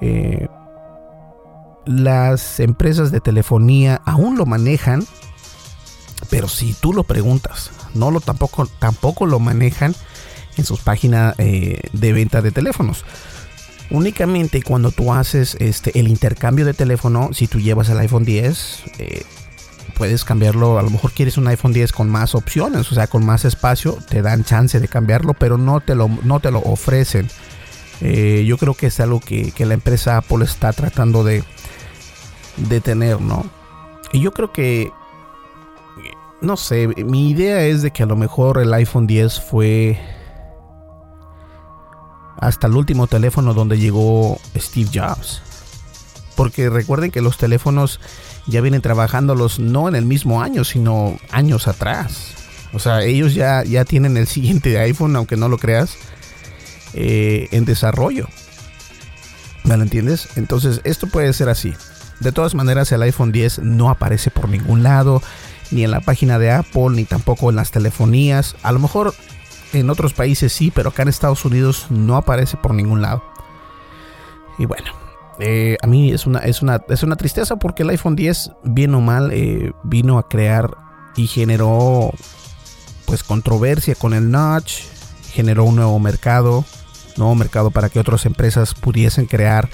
Eh, 0.00 0.48
las 1.84 2.58
empresas 2.58 3.12
de 3.12 3.20
telefonía 3.20 4.00
aún 4.06 4.38
lo 4.38 4.46
manejan, 4.46 5.04
pero 6.30 6.48
si 6.48 6.72
tú 6.72 6.94
lo 6.94 7.04
preguntas, 7.04 7.70
no 7.92 8.10
lo 8.10 8.20
tampoco, 8.20 8.66
tampoco 8.78 9.26
lo 9.26 9.38
manejan 9.38 9.94
en 10.56 10.64
sus 10.64 10.80
páginas 10.80 11.34
eh, 11.36 11.82
de 11.92 12.12
venta 12.14 12.40
de 12.40 12.50
teléfonos. 12.50 13.04
Únicamente 13.90 14.62
cuando 14.62 14.90
tú 14.90 15.12
haces 15.12 15.54
este, 15.60 16.00
el 16.00 16.08
intercambio 16.08 16.64
de 16.64 16.72
teléfono, 16.72 17.30
si 17.34 17.46
tú 17.46 17.60
llevas 17.60 17.90
el 17.90 17.98
iPhone 17.98 18.24
10, 18.24 18.82
eh, 18.98 19.22
puedes 19.98 20.24
cambiarlo. 20.24 20.78
A 20.78 20.82
lo 20.82 20.90
mejor 20.90 21.12
quieres 21.12 21.36
un 21.36 21.48
iPhone 21.48 21.72
10 21.72 21.92
con 21.92 22.08
más 22.08 22.34
opciones, 22.34 22.90
o 22.90 22.94
sea, 22.94 23.08
con 23.08 23.26
más 23.26 23.44
espacio, 23.44 23.98
te 24.08 24.22
dan 24.22 24.44
chance 24.44 24.80
de 24.80 24.88
cambiarlo, 24.88 25.34
pero 25.34 25.58
no 25.58 25.80
te 25.80 25.94
lo, 25.94 26.08
no 26.22 26.40
te 26.40 26.50
lo 26.50 26.60
ofrecen. 26.60 27.28
Eh, 28.00 28.44
yo 28.46 28.56
creo 28.56 28.74
que 28.74 28.86
es 28.86 29.00
algo 29.00 29.18
que, 29.18 29.50
que, 29.50 29.66
la 29.66 29.74
empresa 29.74 30.16
Apple 30.16 30.44
está 30.44 30.72
tratando 30.72 31.24
de, 31.24 31.42
de 32.56 32.80
tener, 32.80 33.20
¿no? 33.20 33.44
Y 34.12 34.20
yo 34.20 34.32
creo 34.32 34.52
que 34.52 34.92
no 36.40 36.56
sé, 36.56 36.86
mi 37.04 37.30
idea 37.30 37.62
es 37.62 37.82
de 37.82 37.90
que 37.90 38.04
a 38.04 38.06
lo 38.06 38.16
mejor 38.16 38.58
el 38.58 38.72
iPhone 38.72 39.06
10 39.06 39.40
fue 39.40 39.98
hasta 42.40 42.68
el 42.68 42.76
último 42.76 43.08
teléfono 43.08 43.54
donde 43.54 43.78
llegó 43.78 44.38
Steve 44.56 44.90
Jobs. 44.94 45.42
Porque 46.36 46.70
recuerden 46.70 47.10
que 47.10 47.20
los 47.20 47.36
teléfonos 47.36 47.98
ya 48.48 48.60
vienen 48.60 48.80
trabajándolos 48.80 49.58
no 49.58 49.88
en 49.88 49.94
el 49.94 50.06
mismo 50.06 50.42
año, 50.42 50.64
sino 50.64 51.18
años 51.30 51.68
atrás. 51.68 52.34
O 52.72 52.78
sea, 52.78 53.02
ellos 53.02 53.34
ya, 53.34 53.62
ya 53.62 53.84
tienen 53.84 54.16
el 54.16 54.26
siguiente 54.26 54.78
iPhone, 54.78 55.14
aunque 55.16 55.36
no 55.36 55.48
lo 55.48 55.58
creas, 55.58 55.96
eh, 56.94 57.48
en 57.52 57.64
desarrollo. 57.64 58.26
¿Me 59.64 59.76
lo 59.76 59.82
entiendes? 59.82 60.28
Entonces, 60.36 60.80
esto 60.84 61.06
puede 61.06 61.32
ser 61.32 61.48
así. 61.48 61.74
De 62.20 62.32
todas 62.32 62.54
maneras, 62.54 62.90
el 62.90 63.02
iPhone 63.02 63.32
10 63.32 63.60
no 63.60 63.90
aparece 63.90 64.30
por 64.30 64.48
ningún 64.48 64.82
lado 64.82 65.22
ni 65.70 65.84
en 65.84 65.90
la 65.90 66.00
página 66.00 66.38
de 66.38 66.50
Apple, 66.50 66.90
ni 66.90 67.04
tampoco 67.04 67.50
en 67.50 67.56
las 67.56 67.70
telefonías. 67.70 68.56
A 68.62 68.72
lo 68.72 68.78
mejor 68.78 69.14
en 69.72 69.90
otros 69.90 70.14
países 70.14 70.52
sí, 70.52 70.72
pero 70.74 70.90
acá 70.90 71.02
en 71.02 71.08
Estados 71.08 71.44
Unidos 71.44 71.86
no 71.90 72.16
aparece 72.16 72.56
por 72.56 72.74
ningún 72.74 73.02
lado. 73.02 73.22
Y 74.58 74.64
bueno, 74.64 74.90
eh, 75.38 75.76
a 75.82 75.86
mí 75.86 76.12
es 76.12 76.26
una, 76.26 76.40
es, 76.40 76.62
una, 76.62 76.82
es 76.88 77.02
una 77.02 77.16
tristeza 77.16 77.56
porque 77.56 77.82
el 77.82 77.90
iPhone 77.90 78.16
10, 78.16 78.52
bien 78.64 78.94
o 78.94 79.00
mal, 79.00 79.30
eh, 79.32 79.72
vino 79.84 80.18
a 80.18 80.28
crear 80.28 80.70
y 81.16 81.26
generó 81.26 82.12
pues 83.06 83.22
controversia 83.22 83.94
con 83.94 84.14
el 84.14 84.30
notch, 84.30 84.82
generó 85.32 85.64
un 85.64 85.76
nuevo 85.76 85.98
mercado, 85.98 86.64
nuevo 87.16 87.34
mercado 87.34 87.70
para 87.70 87.88
que 87.88 88.00
otras 88.00 88.26
empresas 88.26 88.74
pudiesen 88.74 89.26
crear 89.26 89.68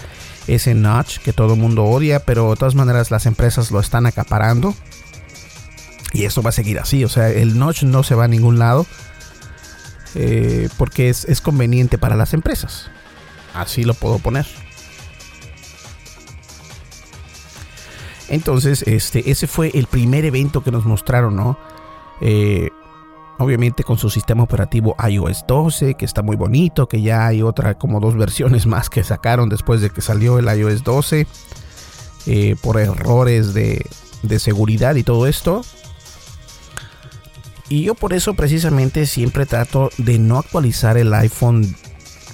ese 0.46 0.74
notch 0.74 1.18
que 1.18 1.32
todo 1.32 1.54
el 1.54 1.60
mundo 1.60 1.84
odia, 1.84 2.20
pero 2.20 2.50
de 2.50 2.56
todas 2.56 2.74
maneras 2.74 3.10
las 3.10 3.26
empresas 3.26 3.70
lo 3.70 3.80
están 3.80 4.06
acaparando. 4.06 4.74
Y 6.12 6.24
eso 6.24 6.42
va 6.42 6.50
a 6.50 6.52
seguir 6.52 6.78
así. 6.78 7.04
O 7.04 7.08
sea, 7.08 7.28
el 7.28 7.58
notch 7.58 7.82
no 7.82 8.04
se 8.04 8.14
va 8.14 8.24
a 8.24 8.28
ningún 8.28 8.58
lado. 8.58 8.86
Eh, 10.14 10.68
porque 10.76 11.08
es, 11.08 11.40
conveniente 11.40 11.98
para 11.98 12.16
las 12.16 12.34
empresas. 12.34 12.88
Así 13.52 13.82
lo 13.82 13.94
puedo 13.94 14.18
poner. 14.20 14.46
Entonces, 18.34 18.82
este, 18.82 19.30
ese 19.30 19.46
fue 19.46 19.70
el 19.74 19.86
primer 19.86 20.24
evento 20.24 20.62
que 20.62 20.70
nos 20.70 20.84
mostraron, 20.84 21.36
¿no? 21.36 21.58
Eh, 22.20 22.70
obviamente 23.38 23.82
con 23.82 23.98
su 23.98 24.10
sistema 24.10 24.42
operativo 24.42 24.96
iOS 25.08 25.44
12, 25.46 25.94
que 25.94 26.04
está 26.04 26.22
muy 26.22 26.36
bonito, 26.36 26.88
que 26.88 27.02
ya 27.02 27.26
hay 27.26 27.42
otra, 27.42 27.74
como 27.74 28.00
dos 28.00 28.16
versiones 28.16 28.66
más 28.66 28.90
que 28.90 29.02
sacaron 29.02 29.48
después 29.48 29.80
de 29.80 29.90
que 29.90 30.00
salió 30.00 30.38
el 30.38 30.46
iOS 30.46 30.84
12, 30.84 31.26
eh, 32.26 32.56
por 32.62 32.78
errores 32.78 33.54
de, 33.54 33.84
de 34.22 34.38
seguridad 34.38 34.94
y 34.96 35.02
todo 35.02 35.26
esto. 35.26 35.62
Y 37.68 37.84
yo 37.84 37.94
por 37.94 38.12
eso 38.12 38.34
precisamente 38.34 39.06
siempre 39.06 39.46
trato 39.46 39.90
de 39.96 40.18
no 40.18 40.38
actualizar 40.38 40.98
el 40.98 41.14
iPhone 41.14 41.74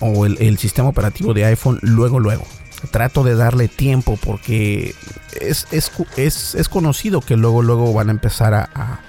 o 0.00 0.26
el, 0.26 0.58
sistema 0.58 0.88
operativo 0.88 1.34
de 1.34 1.44
iPhone 1.44 1.78
luego, 1.82 2.18
luego. 2.18 2.44
Trato 2.90 3.24
de 3.24 3.34
darle 3.34 3.68
tiempo 3.68 4.18
porque 4.24 4.94
es, 5.40 5.66
es, 5.70 6.68
conocido 6.68 7.20
que 7.20 7.36
luego, 7.36 7.62
luego 7.62 7.92
van 7.92 8.08
a 8.08 8.12
empezar 8.12 8.54
a, 8.54 9.00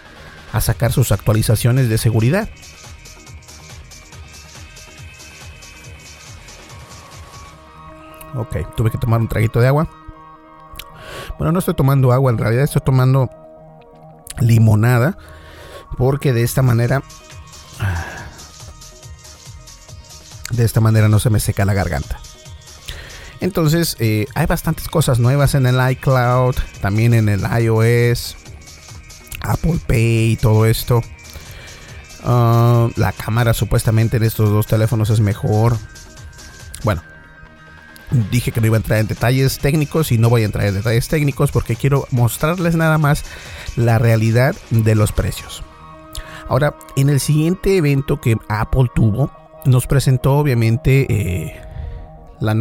a 0.52 0.62
sacar 0.62 0.92
sus 0.92 1.12
actualizaciones 1.12 1.90
de 1.90 1.98
seguridad. 1.98 2.50
Ok, 8.36 8.76
tuve 8.76 8.92
que 8.92 8.98
tomar 8.98 9.20
un 9.20 9.28
traguito 9.28 9.60
de 9.60 9.68
agua. 9.68 9.90
Bueno, 11.38 11.52
no 11.52 11.60
estoy 11.60 11.74
tomando 11.74 12.12
agua, 12.12 12.32
en 12.32 12.38
realidad 12.38 12.64
estoy 12.64 12.82
tomando 12.86 13.30
limonada 14.40 15.18
porque 15.98 16.34
de 16.34 16.44
esta 16.44 16.62
manera 16.62 17.02
de 20.52 20.64
esta 20.64 20.82
manera 20.82 21.08
no 21.08 21.20
se 21.20 21.30
me 21.30 21.40
seca 21.40 21.66
la 21.66 21.74
garganta. 21.74 22.20
Entonces, 23.42 23.98
eh, 24.00 24.28
hay 24.36 24.46
bastantes 24.46 24.88
cosas 24.88 25.20
nuevas 25.20 25.56
en 25.56 25.66
el 25.66 25.92
iCloud, 25.92 26.56
también 26.80 27.16
en 27.16 27.28
el 27.28 27.42
iOS, 27.42 28.38
Apple 29.42 29.80
Pay 29.88 30.34
y 30.34 30.38
todo 30.38 30.68
esto. 30.68 31.02
Ah, 32.24 32.88
la 32.96 33.12
cámara 33.12 33.54
supuestamente 33.54 34.18
en 34.18 34.24
estos 34.24 34.50
dos 34.52 34.68
teléfonos 34.68 35.10
es 35.10 35.20
mejor. 35.20 35.76
Bueno, 36.84 37.02
dije 38.30 38.52
que 38.52 38.62
no 38.62 38.68
iba 38.68 38.78
a 38.78 38.78
entrar 38.78 39.00
en 39.00 39.08
detalles 39.08 39.58
técnicos 39.58 40.12
y 40.12 40.20
no 40.20 40.30
voy 40.30 40.44
a 40.44 40.46
entrar 40.46 40.68
en 40.68 40.76
detalles 40.76 41.08
técnicos 41.08 41.52
porque 41.52 41.76
quiero 41.76 42.08
mostrarles 42.12 42.76
nada 42.76 43.00
más 43.00 43.24
la 43.76 43.98
realidad 43.98 44.56
de 44.70 44.94
los 44.94 45.12
precios. 45.12 45.64
Ahora, 46.48 46.76
en 46.96 47.10
el 47.10 47.20
siguiente 47.20 47.78
evento 47.78 48.22
que 48.22 48.36
Apple 48.50 48.90
tuvo, 48.94 49.32
nos 49.66 49.88
presentó 49.88 50.34
obviamente 50.34 51.08
eh, 51.10 51.71
las 52.42 52.56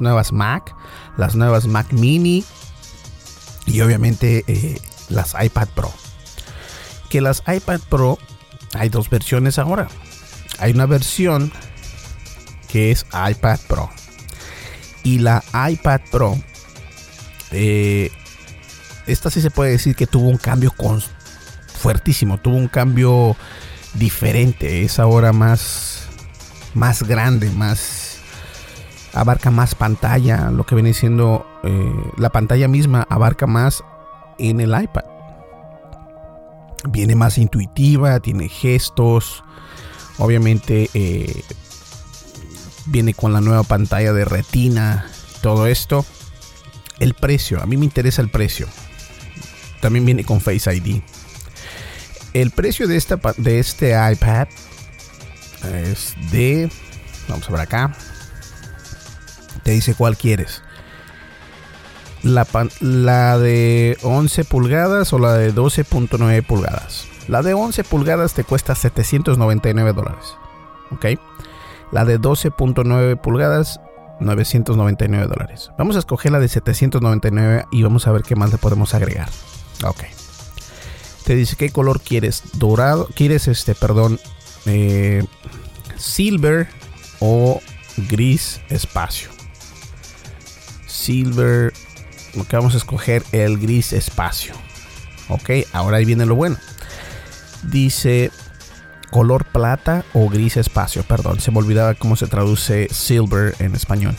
nuevas 0.00 0.32
Mac, 0.32 0.74
las 1.16 1.36
nuevas 1.36 1.66
Mac 1.66 1.92
Mini 1.92 2.44
y 3.66 3.80
obviamente 3.80 4.44
eh, 4.48 4.80
las 5.08 5.36
iPad 5.40 5.68
Pro. 5.74 5.92
Que 7.08 7.20
las 7.20 7.42
iPad 7.46 7.80
Pro 7.88 8.18
hay 8.74 8.88
dos 8.88 9.08
versiones 9.08 9.58
ahora. 9.58 9.88
Hay 10.58 10.72
una 10.72 10.86
versión 10.86 11.52
que 12.68 12.90
es 12.90 13.06
iPad 13.12 13.60
Pro. 13.68 13.90
Y 15.04 15.20
la 15.20 15.42
iPad 15.70 16.00
Pro, 16.10 16.36
eh, 17.52 18.10
esta 19.06 19.30
sí 19.30 19.40
se 19.40 19.50
puede 19.50 19.70
decir 19.70 19.94
que 19.94 20.06
tuvo 20.06 20.28
un 20.28 20.38
cambio 20.38 20.72
constante 20.72 21.18
fuertísimo, 21.78 22.38
tuvo 22.38 22.56
un 22.56 22.68
cambio 22.68 23.36
diferente, 23.94 24.82
es 24.82 24.98
ahora 24.98 25.32
más, 25.32 26.08
más 26.74 27.04
grande, 27.04 27.50
más 27.50 28.07
abarca 29.18 29.50
más 29.50 29.74
pantalla, 29.74 30.50
lo 30.52 30.64
que 30.64 30.76
viene 30.76 30.94
siendo 30.94 31.44
eh, 31.64 32.12
la 32.16 32.30
pantalla 32.30 32.68
misma 32.68 33.04
abarca 33.10 33.48
más 33.48 33.82
en 34.38 34.60
el 34.60 34.80
iPad. 34.80 35.02
Viene 36.88 37.16
más 37.16 37.36
intuitiva, 37.36 38.20
tiene 38.20 38.48
gestos, 38.48 39.42
obviamente 40.18 40.88
eh, 40.94 41.42
viene 42.86 43.12
con 43.12 43.32
la 43.32 43.40
nueva 43.40 43.64
pantalla 43.64 44.12
de 44.12 44.24
retina, 44.24 45.10
todo 45.42 45.66
esto. 45.66 46.06
El 47.00 47.14
precio, 47.14 47.60
a 47.60 47.66
mí 47.66 47.76
me 47.76 47.84
interesa 47.84 48.22
el 48.22 48.28
precio. 48.28 48.68
También 49.80 50.04
viene 50.04 50.22
con 50.22 50.40
Face 50.40 50.72
ID. 50.72 51.02
El 52.34 52.52
precio 52.52 52.86
de, 52.86 52.96
esta, 52.96 53.18
de 53.36 53.58
este 53.58 53.96
iPad 54.12 54.46
es 55.84 56.14
de, 56.30 56.70
vamos 57.28 57.48
a 57.48 57.52
ver 57.52 57.60
acá, 57.62 57.96
te 59.68 59.74
dice 59.74 59.94
cuál 59.94 60.16
quieres. 60.16 60.62
La, 62.22 62.46
la 62.80 63.36
de 63.36 63.98
11 64.02 64.44
pulgadas 64.44 65.12
o 65.12 65.18
la 65.18 65.34
de 65.34 65.54
12.9 65.54 66.42
pulgadas. 66.46 67.06
La 67.28 67.42
de 67.42 67.52
11 67.52 67.84
pulgadas 67.84 68.32
te 68.32 68.44
cuesta 68.44 68.74
799 68.74 69.92
dólares. 69.92 70.24
¿Ok? 70.90 71.20
La 71.92 72.06
de 72.06 72.18
12.9 72.18 73.20
pulgadas 73.20 73.78
999 74.20 75.26
dólares. 75.26 75.70
Vamos 75.76 75.96
a 75.96 75.98
escoger 75.98 76.32
la 76.32 76.40
de 76.40 76.48
799 76.48 77.66
y 77.70 77.82
vamos 77.82 78.06
a 78.06 78.12
ver 78.12 78.22
qué 78.22 78.36
más 78.36 78.50
le 78.50 78.56
podemos 78.56 78.94
agregar. 78.94 79.28
Ok. 79.84 80.04
Te 81.24 81.34
dice 81.34 81.56
qué 81.56 81.68
color 81.68 82.00
quieres. 82.00 82.42
Dorado. 82.54 83.06
Quieres 83.14 83.48
este, 83.48 83.74
perdón. 83.74 84.18
Eh, 84.64 85.22
silver 85.98 86.68
o 87.20 87.60
gris 88.08 88.62
espacio. 88.70 89.37
Silver. 90.98 91.72
Ok, 92.38 92.52
vamos 92.52 92.74
a 92.74 92.78
escoger 92.78 93.22
el 93.32 93.58
gris 93.58 93.92
espacio. 93.92 94.54
Ok, 95.28 95.50
ahora 95.72 95.98
ahí 95.98 96.04
viene 96.04 96.26
lo 96.26 96.34
bueno. 96.34 96.56
Dice 97.62 98.30
color 99.10 99.44
plata 99.46 100.04
o 100.12 100.28
gris 100.28 100.56
espacio, 100.56 101.02
perdón, 101.02 101.40
se 101.40 101.50
me 101.50 101.58
olvidaba 101.58 101.94
cómo 101.94 102.16
se 102.16 102.26
traduce 102.26 102.88
silver 102.90 103.54
en 103.58 103.74
español. 103.74 104.14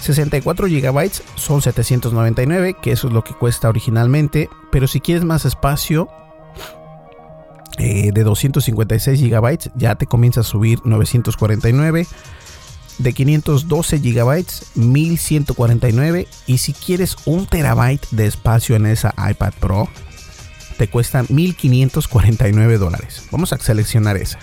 64 0.00 0.66
GB 0.66 1.10
son 1.36 1.62
799, 1.62 2.76
que 2.80 2.92
eso 2.92 3.08
es 3.08 3.12
lo 3.12 3.22
que 3.22 3.34
cuesta 3.34 3.68
originalmente, 3.68 4.48
pero 4.70 4.86
si 4.86 5.00
quieres 5.00 5.24
más 5.24 5.44
espacio 5.44 6.08
eh, 7.78 8.10
de 8.12 8.22
256 8.24 9.20
GB 9.20 9.58
ya 9.74 9.94
te 9.94 10.06
comienza 10.06 10.40
a 10.40 10.44
subir 10.44 10.80
949. 10.84 12.06
De 12.98 13.12
512 13.12 13.98
GB 13.98 14.44
1149 14.74 16.28
y 16.46 16.58
si 16.58 16.72
quieres 16.72 17.16
un 17.24 17.46
terabyte 17.46 18.06
de 18.10 18.26
espacio 18.26 18.76
en 18.76 18.86
esa 18.86 19.14
iPad 19.30 19.52
Pro 19.58 19.88
te 20.76 20.88
cuesta 20.88 21.24
1549 21.28 22.78
dólares. 22.78 23.24
Vamos 23.30 23.52
a 23.52 23.58
seleccionar 23.58 24.16
esa. 24.16 24.38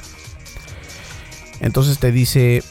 Entonces 1.59 1.99
te 1.99 2.12
dice, 2.12 2.63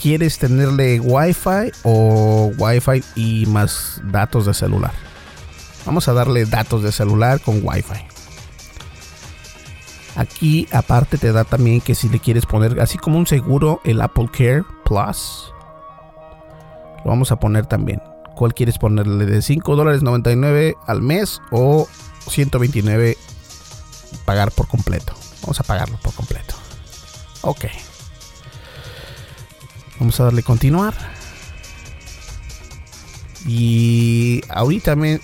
¿quieres 0.00 0.38
tenerle 0.38 1.00
Wi-Fi 1.00 1.72
o 1.82 2.52
Wi-Fi 2.58 3.02
y 3.14 3.46
más 3.46 4.00
datos 4.04 4.46
de 4.46 4.54
celular? 4.54 4.92
Vamos 5.86 6.08
a 6.08 6.12
darle 6.12 6.44
datos 6.44 6.82
de 6.82 6.92
celular 6.92 7.40
con 7.40 7.60
Wi-Fi. 7.62 8.11
Aquí 10.14 10.68
aparte 10.72 11.16
te 11.16 11.32
da 11.32 11.44
también 11.44 11.80
que 11.80 11.94
si 11.94 12.08
le 12.08 12.20
quieres 12.20 12.44
poner 12.46 12.80
así 12.80 12.98
como 12.98 13.18
un 13.18 13.26
seguro 13.26 13.80
el 13.84 14.00
Apple 14.00 14.28
Care 14.30 14.64
Plus. 14.84 15.52
Lo 17.04 17.10
vamos 17.10 17.32
a 17.32 17.36
poner 17.36 17.66
también. 17.66 18.02
¿Cuál 18.36 18.54
quieres 18.54 18.78
ponerle? 18.78 19.26
¿De 19.26 19.42
5 19.42 19.76
dólares 19.76 20.02
99 20.02 20.74
al 20.86 21.02
mes 21.02 21.40
o 21.50 21.86
129 22.28 23.16
pagar 24.24 24.52
por 24.52 24.68
completo. 24.68 25.14
Vamos 25.42 25.60
a 25.60 25.64
pagarlo 25.64 25.98
por 25.98 26.14
completo. 26.14 26.54
Ok. 27.42 27.66
Vamos 29.98 30.18
a 30.20 30.24
darle 30.24 30.42
continuar. 30.42 30.94
Y 33.46 34.42
ahorita 34.48 34.94
me, 34.94 35.20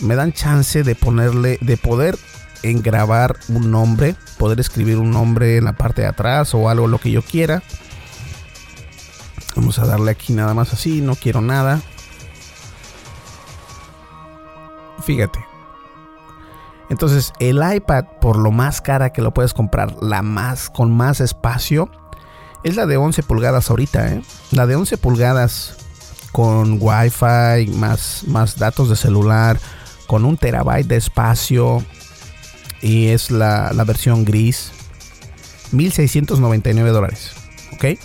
me 0.00 0.14
dan 0.14 0.32
chance 0.32 0.82
de 0.84 0.94
ponerle, 0.94 1.58
de 1.60 1.76
poder 1.76 2.16
en 2.62 2.82
grabar 2.82 3.36
un 3.48 3.70
nombre, 3.70 4.14
poder 4.38 4.60
escribir 4.60 4.98
un 4.98 5.10
nombre 5.10 5.56
en 5.56 5.64
la 5.64 5.72
parte 5.72 6.02
de 6.02 6.08
atrás 6.08 6.54
o 6.54 6.68
algo 6.68 6.86
lo 6.86 6.98
que 6.98 7.10
yo 7.10 7.22
quiera. 7.22 7.62
Vamos 9.56 9.78
a 9.78 9.86
darle 9.86 10.10
aquí 10.10 10.32
nada 10.32 10.54
más 10.54 10.72
así, 10.72 11.00
no 11.00 11.14
quiero 11.14 11.40
nada. 11.40 11.80
Fíjate. 15.04 15.44
Entonces, 16.88 17.32
el 17.38 17.60
iPad, 17.62 18.04
por 18.20 18.36
lo 18.36 18.50
más 18.50 18.80
cara 18.80 19.10
que 19.10 19.22
lo 19.22 19.32
puedes 19.32 19.54
comprar, 19.54 19.96
la 20.02 20.22
más 20.22 20.68
con 20.68 20.90
más 20.90 21.20
espacio, 21.20 21.90
es 22.64 22.76
la 22.76 22.86
de 22.86 22.96
11 22.96 23.22
pulgadas 23.22 23.70
ahorita, 23.70 24.08
¿eh? 24.08 24.22
La 24.50 24.66
de 24.66 24.76
11 24.76 24.98
pulgadas 24.98 25.76
con 26.32 26.78
Wi-Fi, 26.80 27.70
más, 27.76 28.24
más 28.26 28.58
datos 28.58 28.88
de 28.88 28.96
celular, 28.96 29.58
con 30.06 30.24
un 30.24 30.36
terabyte 30.36 30.86
de 30.86 30.96
espacio. 30.96 31.82
Y 32.82 33.08
es 33.08 33.30
la, 33.30 33.72
la 33.72 33.84
versión 33.84 34.24
gris. 34.24 34.72
1699 35.70 36.90
dólares. 36.90 37.32
¿Ok? 37.72 37.98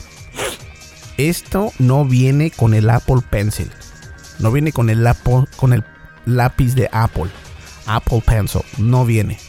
Esto 1.18 1.74
no 1.80 2.06
viene 2.06 2.52
con 2.52 2.74
el 2.74 2.90
Apple 2.90 3.22
Pencil. 3.30 3.72
No 4.40 4.52
viene 4.52 4.72
con 4.72 4.90
el 4.90 5.06
Apple, 5.06 5.46
lápiz 6.28 6.76
de 6.76 6.90
Apple, 6.92 7.32
Apple 7.88 8.22
Pencil, 8.26 8.62
no 8.78 9.06
viene, 9.06 9.40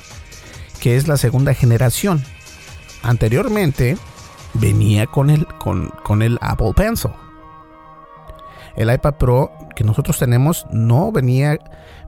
que 0.80 0.96
es 0.96 1.08
la 1.08 1.16
segunda 1.16 1.52
generación. 1.52 2.24
Anteriormente 3.02 3.98
venía 4.54 5.06
con 5.06 5.28
el, 5.28 5.46
con, 5.46 5.88
con 6.04 6.22
el 6.22 6.38
Apple 6.40 6.72
Pencil. 6.74 7.10
El 8.76 8.92
iPad 8.92 9.14
Pro 9.14 9.52
que 9.74 9.84
nosotros 9.84 10.18
tenemos 10.18 10.66
no 10.70 11.12
venía, 11.12 11.58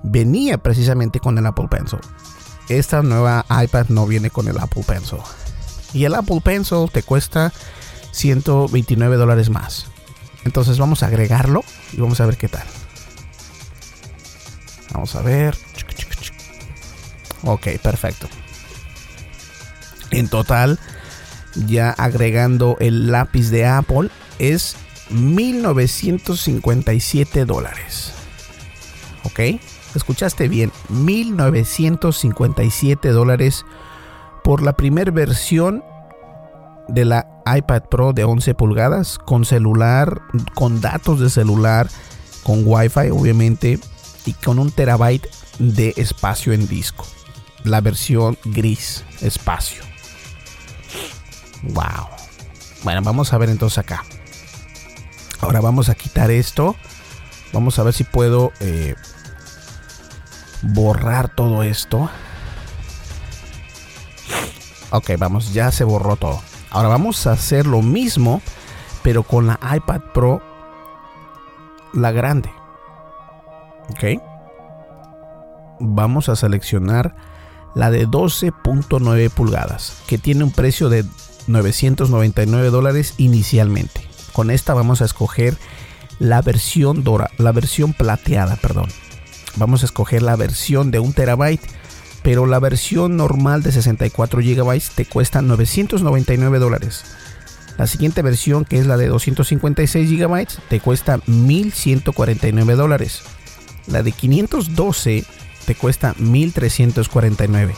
venía 0.03 0.59
precisamente 0.59 1.21
con 1.21 1.37
el 1.37 1.47
Apple 1.47 1.69
Pencil. 1.69 1.99
Esta 2.71 3.03
nueva 3.03 3.45
iPad 3.51 3.89
no 3.89 4.07
viene 4.07 4.31
con 4.31 4.47
el 4.47 4.57
Apple 4.59 4.85
Pencil. 4.87 5.19
Y 5.93 6.05
el 6.05 6.15
Apple 6.15 6.41
Pencil 6.41 6.89
te 6.93 7.03
cuesta 7.03 7.53
129 8.13 9.17
dólares 9.17 9.51
más. 9.51 9.87
Entonces 10.45 10.79
vamos 10.79 11.03
a 11.03 11.07
agregarlo 11.07 11.65
y 11.93 12.01
vamos 12.01 12.21
a 12.21 12.27
ver 12.27 12.37
qué 12.37 12.47
tal. 12.47 12.63
Vamos 14.93 15.17
a 15.17 15.23
ver. 15.23 15.57
Ok, 17.43 17.67
perfecto. 17.83 18.29
En 20.13 20.29
total, 20.29 20.79
ya 21.55 21.91
agregando 21.91 22.77
el 22.79 23.11
lápiz 23.11 23.51
de 23.51 23.67
Apple, 23.67 24.11
es 24.39 24.77
1957 25.11 27.47
dólares. 27.47 28.13
Ok, 29.25 29.41
escuchaste 29.95 30.49
bien, 30.49 30.73
1957 30.89 33.11
dólares 33.11 33.65
por 34.43 34.63
la 34.63 34.73
primera 34.75 35.11
versión 35.11 35.85
de 36.89 37.05
la 37.05 37.29
iPad 37.47 37.83
Pro 37.91 38.13
de 38.13 38.25
11 38.25 38.55
pulgadas 38.55 39.19
con 39.19 39.45
celular, 39.45 40.23
con 40.55 40.81
datos 40.81 41.21
de 41.21 41.31
celular, 41.31 41.89
con 42.43 42.63
Wi-Fi 42.65 43.11
obviamente 43.11 43.79
y 44.27 44.33
con 44.35 44.59
un 44.59 44.71
terabyte 44.71 45.29
de 45.59 45.95
espacio 45.97 46.53
en 46.53 46.67
disco. 46.67 47.07
La 47.65 47.81
versión 47.81 48.39
gris 48.45 49.05
espacio. 49.21 49.85
Wow. 51.63 52.09
Bueno, 52.83 53.03
vamos 53.03 53.33
a 53.33 53.39
ver 53.39 53.51
entonces 53.51 53.79
acá. 53.79 54.05
Ahora 55.41 55.61
vamos 55.61 55.89
a 55.89 55.95
quitar 55.95 56.31
esto. 56.31 56.77
Vamos 57.53 57.79
a 57.79 57.83
ver 57.83 57.93
si 57.93 58.05
puedo 58.05 58.53
eh, 58.61 58.95
borrar 60.63 61.29
todo 61.35 61.63
esto. 61.63 62.11
Ok, 64.91 65.11
vamos, 65.19 65.53
ya 65.53 65.71
se 65.71 65.85
borró 65.85 66.17
todo. 66.17 66.41
Ahora 66.71 66.89
vamos 66.89 67.27
a 67.27 67.33
hacer 67.33 67.67
lo 67.67 67.83
mismo, 67.83 68.43
pero 69.03 69.23
con 69.23 69.47
la 69.47 69.59
iPad 69.75 70.01
Pro, 70.13 70.43
la 71.93 72.13
grande. 72.13 72.51
Ok. 73.91 74.23
Vamos 75.81 76.29
a 76.29 76.37
seleccionar 76.37 77.15
la 77.75 77.91
de 77.91 78.07
12.9 78.07 79.31
pulgadas, 79.31 80.03
que 80.07 80.19
tiene 80.19 80.45
un 80.45 80.51
precio 80.51 80.89
de 80.89 81.05
999 81.47 82.71
dólares 82.71 83.15
inicialmente. 83.17 84.07
Con 84.33 84.51
esta 84.51 84.75
vamos 84.75 85.03
a 85.03 85.07
escoger 85.07 85.57
la 86.19 86.43
versión 86.43 87.03
dora, 87.03 87.31
la 87.39 87.53
versión 87.53 87.95
plateada, 87.95 88.57
perdón. 88.57 88.89
Vamos 89.57 89.83
a 89.83 89.87
escoger 89.87 90.23
la 90.23 90.37
versión 90.37 90.91
de 90.91 90.99
1 91.01 91.13
terabyte, 91.13 91.63
pero 92.23 92.47
la 92.47 92.59
versión 92.59 93.17
normal 93.17 93.63
de 93.63 93.73
64 93.73 94.41
gigabytes 94.41 94.91
te 94.91 95.05
cuesta 95.05 95.43
999 95.43 96.59
dólares. 96.59 97.05
La 97.79 97.87
siguiente 97.87 98.23
versión, 98.23 98.65
que 98.65 98.79
es 98.79 98.87
la 98.87 98.97
de 98.97 99.09
256 99.09 100.11
GB, 100.11 100.47
te 100.69 100.81
cuesta 100.81 101.19
1.149 101.19 102.75
dólares. 102.75 103.23
La 103.87 104.03
de 104.03 104.13
512 104.13 105.25
te 105.65 105.75
cuesta 105.75 106.15
1.349. 106.17 107.75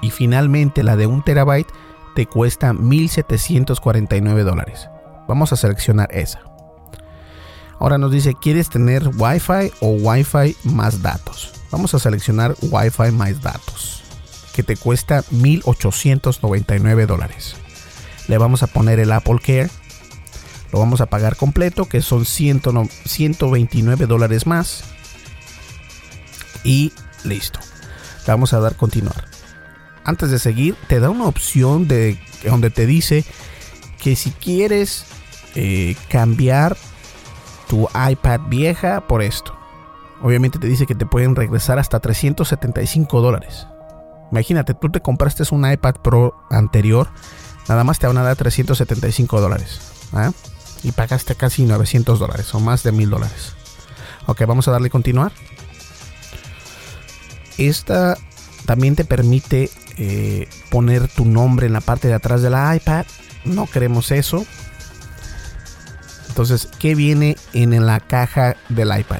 Y 0.00 0.10
finalmente 0.10 0.82
la 0.82 0.96
de 0.96 1.06
1 1.06 1.22
terabyte 1.24 1.68
te 2.14 2.26
cuesta 2.26 2.72
1.749 2.72 4.42
dólares. 4.42 4.88
Vamos 5.28 5.52
a 5.52 5.56
seleccionar 5.56 6.08
esa. 6.12 6.51
Ahora 7.82 7.98
nos 7.98 8.12
dice, 8.12 8.34
¿quieres 8.36 8.68
tener 8.68 9.08
Wi-Fi 9.08 9.72
o 9.80 9.88
Wi-Fi 9.88 10.56
más 10.62 11.02
datos? 11.02 11.50
Vamos 11.72 11.92
a 11.94 11.98
seleccionar 11.98 12.54
Wi-Fi 12.62 13.10
más 13.10 13.42
datos, 13.42 14.04
que 14.54 14.62
te 14.62 14.76
cuesta 14.76 15.24
1.899 15.32 17.06
dólares. 17.06 17.56
Le 18.28 18.38
vamos 18.38 18.62
a 18.62 18.68
poner 18.68 19.00
el 19.00 19.10
Apple 19.10 19.40
Care. 19.44 19.68
Lo 20.70 20.78
vamos 20.78 21.00
a 21.00 21.06
pagar 21.06 21.34
completo, 21.34 21.86
que 21.86 22.02
son 22.02 22.24
129 22.24 24.06
dólares 24.06 24.46
más. 24.46 24.84
Y 26.62 26.92
listo. 27.24 27.58
Le 28.28 28.32
vamos 28.32 28.52
a 28.52 28.60
dar 28.60 28.76
continuar. 28.76 29.24
Antes 30.04 30.30
de 30.30 30.38
seguir, 30.38 30.76
te 30.86 31.00
da 31.00 31.10
una 31.10 31.24
opción 31.24 31.88
de 31.88 32.16
donde 32.44 32.70
te 32.70 32.86
dice 32.86 33.24
que 33.98 34.14
si 34.14 34.30
quieres 34.30 35.04
eh, 35.56 35.96
cambiar 36.08 36.76
tu 37.72 37.88
iPad 37.94 38.38
vieja 38.48 39.00
por 39.00 39.22
esto. 39.22 39.56
Obviamente 40.20 40.58
te 40.58 40.66
dice 40.66 40.84
que 40.84 40.94
te 40.94 41.06
pueden 41.06 41.34
regresar 41.34 41.78
hasta 41.78 42.00
375 42.00 43.22
dólares. 43.22 43.66
Imagínate, 44.30 44.74
tú 44.74 44.90
te 44.90 45.00
compraste 45.00 45.42
un 45.52 45.66
iPad 45.70 45.94
Pro 46.02 46.34
anterior, 46.50 47.08
nada 47.70 47.82
más 47.82 47.98
te 47.98 48.06
van 48.06 48.18
a 48.18 48.22
dar 48.22 48.36
375 48.36 49.40
dólares. 49.40 49.80
¿ah? 50.12 50.32
Y 50.82 50.92
pagaste 50.92 51.34
casi 51.34 51.64
900 51.64 52.18
dólares 52.18 52.54
o 52.54 52.60
más 52.60 52.82
de 52.82 52.92
1000 52.92 53.08
dólares. 53.08 53.54
Ok, 54.26 54.42
vamos 54.46 54.68
a 54.68 54.72
darle 54.72 54.90
continuar. 54.90 55.32
Esta 57.56 58.18
también 58.66 58.96
te 58.96 59.06
permite 59.06 59.70
eh, 59.96 60.46
poner 60.70 61.08
tu 61.08 61.24
nombre 61.24 61.68
en 61.68 61.72
la 61.72 61.80
parte 61.80 62.06
de 62.08 62.12
atrás 62.12 62.42
de 62.42 62.50
la 62.50 62.76
iPad. 62.76 63.06
No 63.46 63.66
queremos 63.66 64.10
eso. 64.10 64.44
Entonces, 66.32 66.66
¿qué 66.78 66.94
viene 66.94 67.36
en 67.52 67.84
la 67.84 68.00
caja 68.00 68.56
del 68.70 68.88
iPad? 68.98 69.18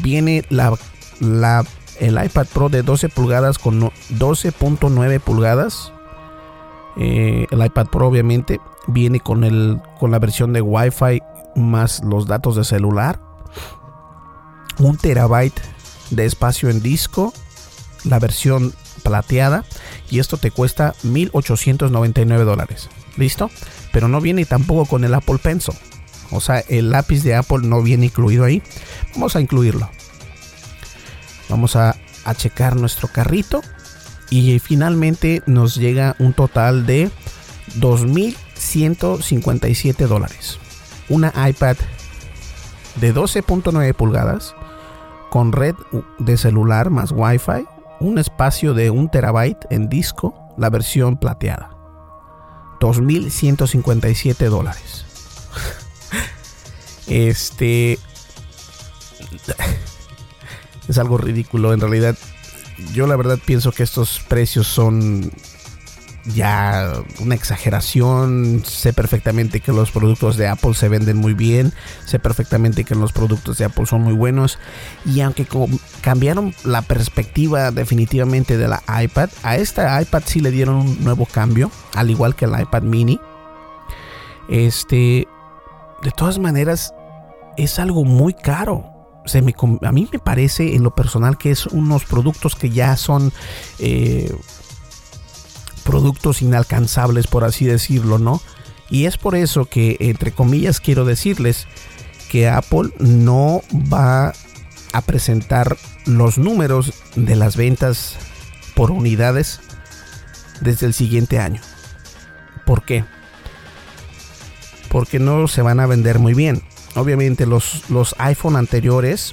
Viene 0.00 0.46
el 0.48 2.24
iPad 2.24 2.46
Pro 2.54 2.70
de 2.70 2.82
12 2.82 3.10
pulgadas 3.10 3.58
con 3.58 3.82
12.9 3.82 5.20
pulgadas. 5.20 5.92
Eh, 6.96 7.46
el 7.50 7.62
iPad 7.62 7.88
Pro 7.88 8.08
obviamente 8.08 8.62
viene 8.86 9.20
con, 9.20 9.44
el, 9.44 9.78
con 10.00 10.10
la 10.10 10.18
versión 10.18 10.54
de 10.54 10.62
Wi-Fi 10.62 11.20
más 11.54 12.02
los 12.02 12.26
datos 12.26 12.56
de 12.56 12.64
celular. 12.64 13.20
Un 14.78 14.96
terabyte 14.96 15.60
de 16.08 16.24
espacio 16.24 16.70
en 16.70 16.80
disco. 16.80 17.34
La 18.04 18.18
versión 18.18 18.72
plateada. 19.02 19.66
Y 20.08 20.18
esto 20.18 20.38
te 20.38 20.50
cuesta 20.50 20.94
1.899 21.04 22.44
dólares. 22.44 22.88
¿Listo? 23.18 23.50
Pero 23.92 24.08
no 24.08 24.20
viene 24.20 24.44
tampoco 24.44 24.86
con 24.86 25.04
el 25.04 25.14
Apple 25.14 25.38
Pencil. 25.38 25.74
O 26.30 26.40
sea, 26.40 26.64
el 26.68 26.90
lápiz 26.90 27.22
de 27.22 27.34
Apple 27.34 27.60
no 27.62 27.82
viene 27.82 28.06
incluido 28.06 28.44
ahí. 28.44 28.62
Vamos 29.14 29.36
a 29.36 29.40
incluirlo. 29.40 29.88
Vamos 31.48 31.76
a, 31.76 31.96
checar 32.36 32.76
nuestro 32.76 33.08
carrito. 33.08 33.62
Y 34.28 34.58
finalmente 34.58 35.42
nos 35.46 35.76
llega 35.76 36.14
un 36.18 36.34
total 36.34 36.84
de 36.84 37.10
2.157 37.78 40.06
dólares. 40.06 40.58
Una 41.08 41.32
iPad 41.48 41.78
de 42.96 43.14
12.9 43.14 43.94
pulgadas 43.94 44.54
con 45.30 45.52
red 45.52 45.74
de 46.18 46.36
celular 46.36 46.90
más 46.90 47.12
Wi-Fi, 47.12 47.64
un 48.00 48.18
espacio 48.18 48.74
de 48.74 48.90
1 48.90 49.08
terabyte 49.10 49.64
en 49.70 49.88
disco, 49.88 50.52
la 50.58 50.68
versión 50.68 51.16
plateada. 51.16 51.77
2.157 52.80 54.48
dólares. 54.48 55.04
Este 57.06 57.98
es 60.88 60.98
algo 60.98 61.18
ridículo. 61.18 61.72
En 61.72 61.80
realidad, 61.80 62.16
yo 62.92 63.06
la 63.06 63.16
verdad 63.16 63.38
pienso 63.44 63.72
que 63.72 63.82
estos 63.82 64.20
precios 64.28 64.66
son 64.66 65.32
ya 66.34 67.02
una 67.20 67.34
exageración. 67.34 68.62
Sé 68.64 68.92
perfectamente 68.92 69.60
que 69.60 69.72
los 69.72 69.90
productos 69.90 70.36
de 70.36 70.48
Apple 70.48 70.74
se 70.74 70.88
venden 70.88 71.16
muy 71.16 71.34
bien. 71.34 71.72
Sé 72.04 72.18
perfectamente 72.18 72.84
que 72.84 72.94
los 72.94 73.12
productos 73.12 73.58
de 73.58 73.64
Apple 73.64 73.86
son 73.86 74.02
muy 74.02 74.14
buenos. 74.14 74.58
Y 75.04 75.20
aunque 75.20 75.46
cambiaron 76.00 76.54
la 76.64 76.82
perspectiva 76.82 77.70
definitivamente 77.70 78.56
de 78.56 78.68
la 78.68 78.82
iPad, 79.02 79.30
a 79.42 79.56
esta 79.56 80.00
iPad 80.00 80.22
sí 80.26 80.40
le 80.40 80.50
dieron 80.50 80.76
un 80.76 81.04
nuevo 81.04 81.26
cambio, 81.26 81.70
al 81.94 82.10
igual 82.10 82.34
que 82.34 82.44
el 82.44 82.58
iPad 82.58 82.82
mini. 82.82 83.20
Este, 84.48 85.28
de 86.02 86.10
todas 86.16 86.38
maneras, 86.38 86.94
es 87.56 87.78
algo 87.78 88.04
muy 88.04 88.34
caro. 88.34 88.84
a 89.82 89.92
mí 89.92 90.08
me 90.10 90.18
parece 90.18 90.74
en 90.74 90.82
lo 90.82 90.94
personal 90.94 91.36
que 91.36 91.50
es 91.50 91.66
unos 91.66 92.04
productos 92.04 92.54
que 92.54 92.70
ya 92.70 92.96
son 92.96 93.32
eh, 93.78 94.32
productos 95.88 96.42
inalcanzables, 96.42 97.28
por 97.28 97.44
así 97.44 97.64
decirlo, 97.64 98.18
¿no? 98.18 98.42
Y 98.90 99.06
es 99.06 99.16
por 99.16 99.34
eso 99.34 99.64
que, 99.64 99.96
entre 100.00 100.32
comillas, 100.32 100.80
quiero 100.80 101.06
decirles 101.06 101.66
que 102.30 102.46
Apple 102.46 102.90
no 102.98 103.62
va 103.90 104.34
a 104.92 105.00
presentar 105.00 105.78
los 106.04 106.36
números 106.36 106.92
de 107.16 107.36
las 107.36 107.56
ventas 107.56 108.18
por 108.74 108.90
unidades 108.90 109.60
desde 110.60 110.84
el 110.84 110.92
siguiente 110.92 111.38
año. 111.38 111.62
¿Por 112.66 112.82
qué? 112.82 113.06
Porque 114.90 115.18
no 115.18 115.48
se 115.48 115.62
van 115.62 115.80
a 115.80 115.86
vender 115.86 116.18
muy 116.18 116.34
bien. 116.34 116.62
Obviamente 116.96 117.46
los, 117.46 117.88
los 117.88 118.14
iPhone 118.18 118.56
anteriores 118.56 119.32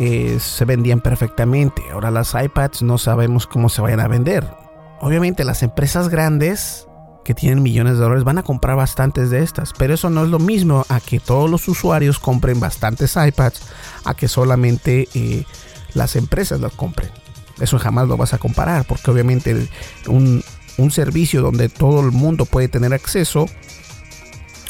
eh, 0.00 0.36
se 0.40 0.64
vendían 0.64 1.00
perfectamente. 1.00 1.80
Ahora 1.92 2.10
las 2.10 2.34
iPads 2.34 2.82
no 2.82 2.98
sabemos 2.98 3.46
cómo 3.46 3.68
se 3.68 3.82
vayan 3.82 4.00
a 4.00 4.08
vender 4.08 4.63
obviamente 5.00 5.44
las 5.44 5.62
empresas 5.62 6.08
grandes 6.08 6.86
que 7.24 7.34
tienen 7.34 7.62
millones 7.62 7.94
de 7.94 8.00
dólares 8.00 8.24
van 8.24 8.38
a 8.38 8.42
comprar 8.42 8.76
bastantes 8.76 9.30
de 9.30 9.42
estas, 9.42 9.72
pero 9.76 9.94
eso 9.94 10.10
no 10.10 10.24
es 10.24 10.30
lo 10.30 10.38
mismo 10.38 10.84
a 10.88 11.00
que 11.00 11.18
todos 11.18 11.50
los 11.50 11.66
usuarios 11.66 12.18
compren 12.18 12.60
bastantes 12.60 13.16
iPads, 13.16 13.62
a 14.04 14.14
que 14.14 14.28
solamente 14.28 15.08
eh, 15.14 15.44
las 15.94 16.16
empresas 16.16 16.60
las 16.60 16.72
compren. 16.72 17.10
Eso 17.60 17.78
jamás 17.78 18.08
lo 18.08 18.16
vas 18.16 18.34
a 18.34 18.38
comparar, 18.38 18.84
porque 18.84 19.10
obviamente 19.10 19.68
un, 20.06 20.44
servicio 20.90 21.40
donde 21.40 21.68
todo 21.68 22.00
el 22.00 22.12
mundo 22.12 22.44
puede 22.44 22.68
tener 22.68 22.92
acceso, 22.92 23.46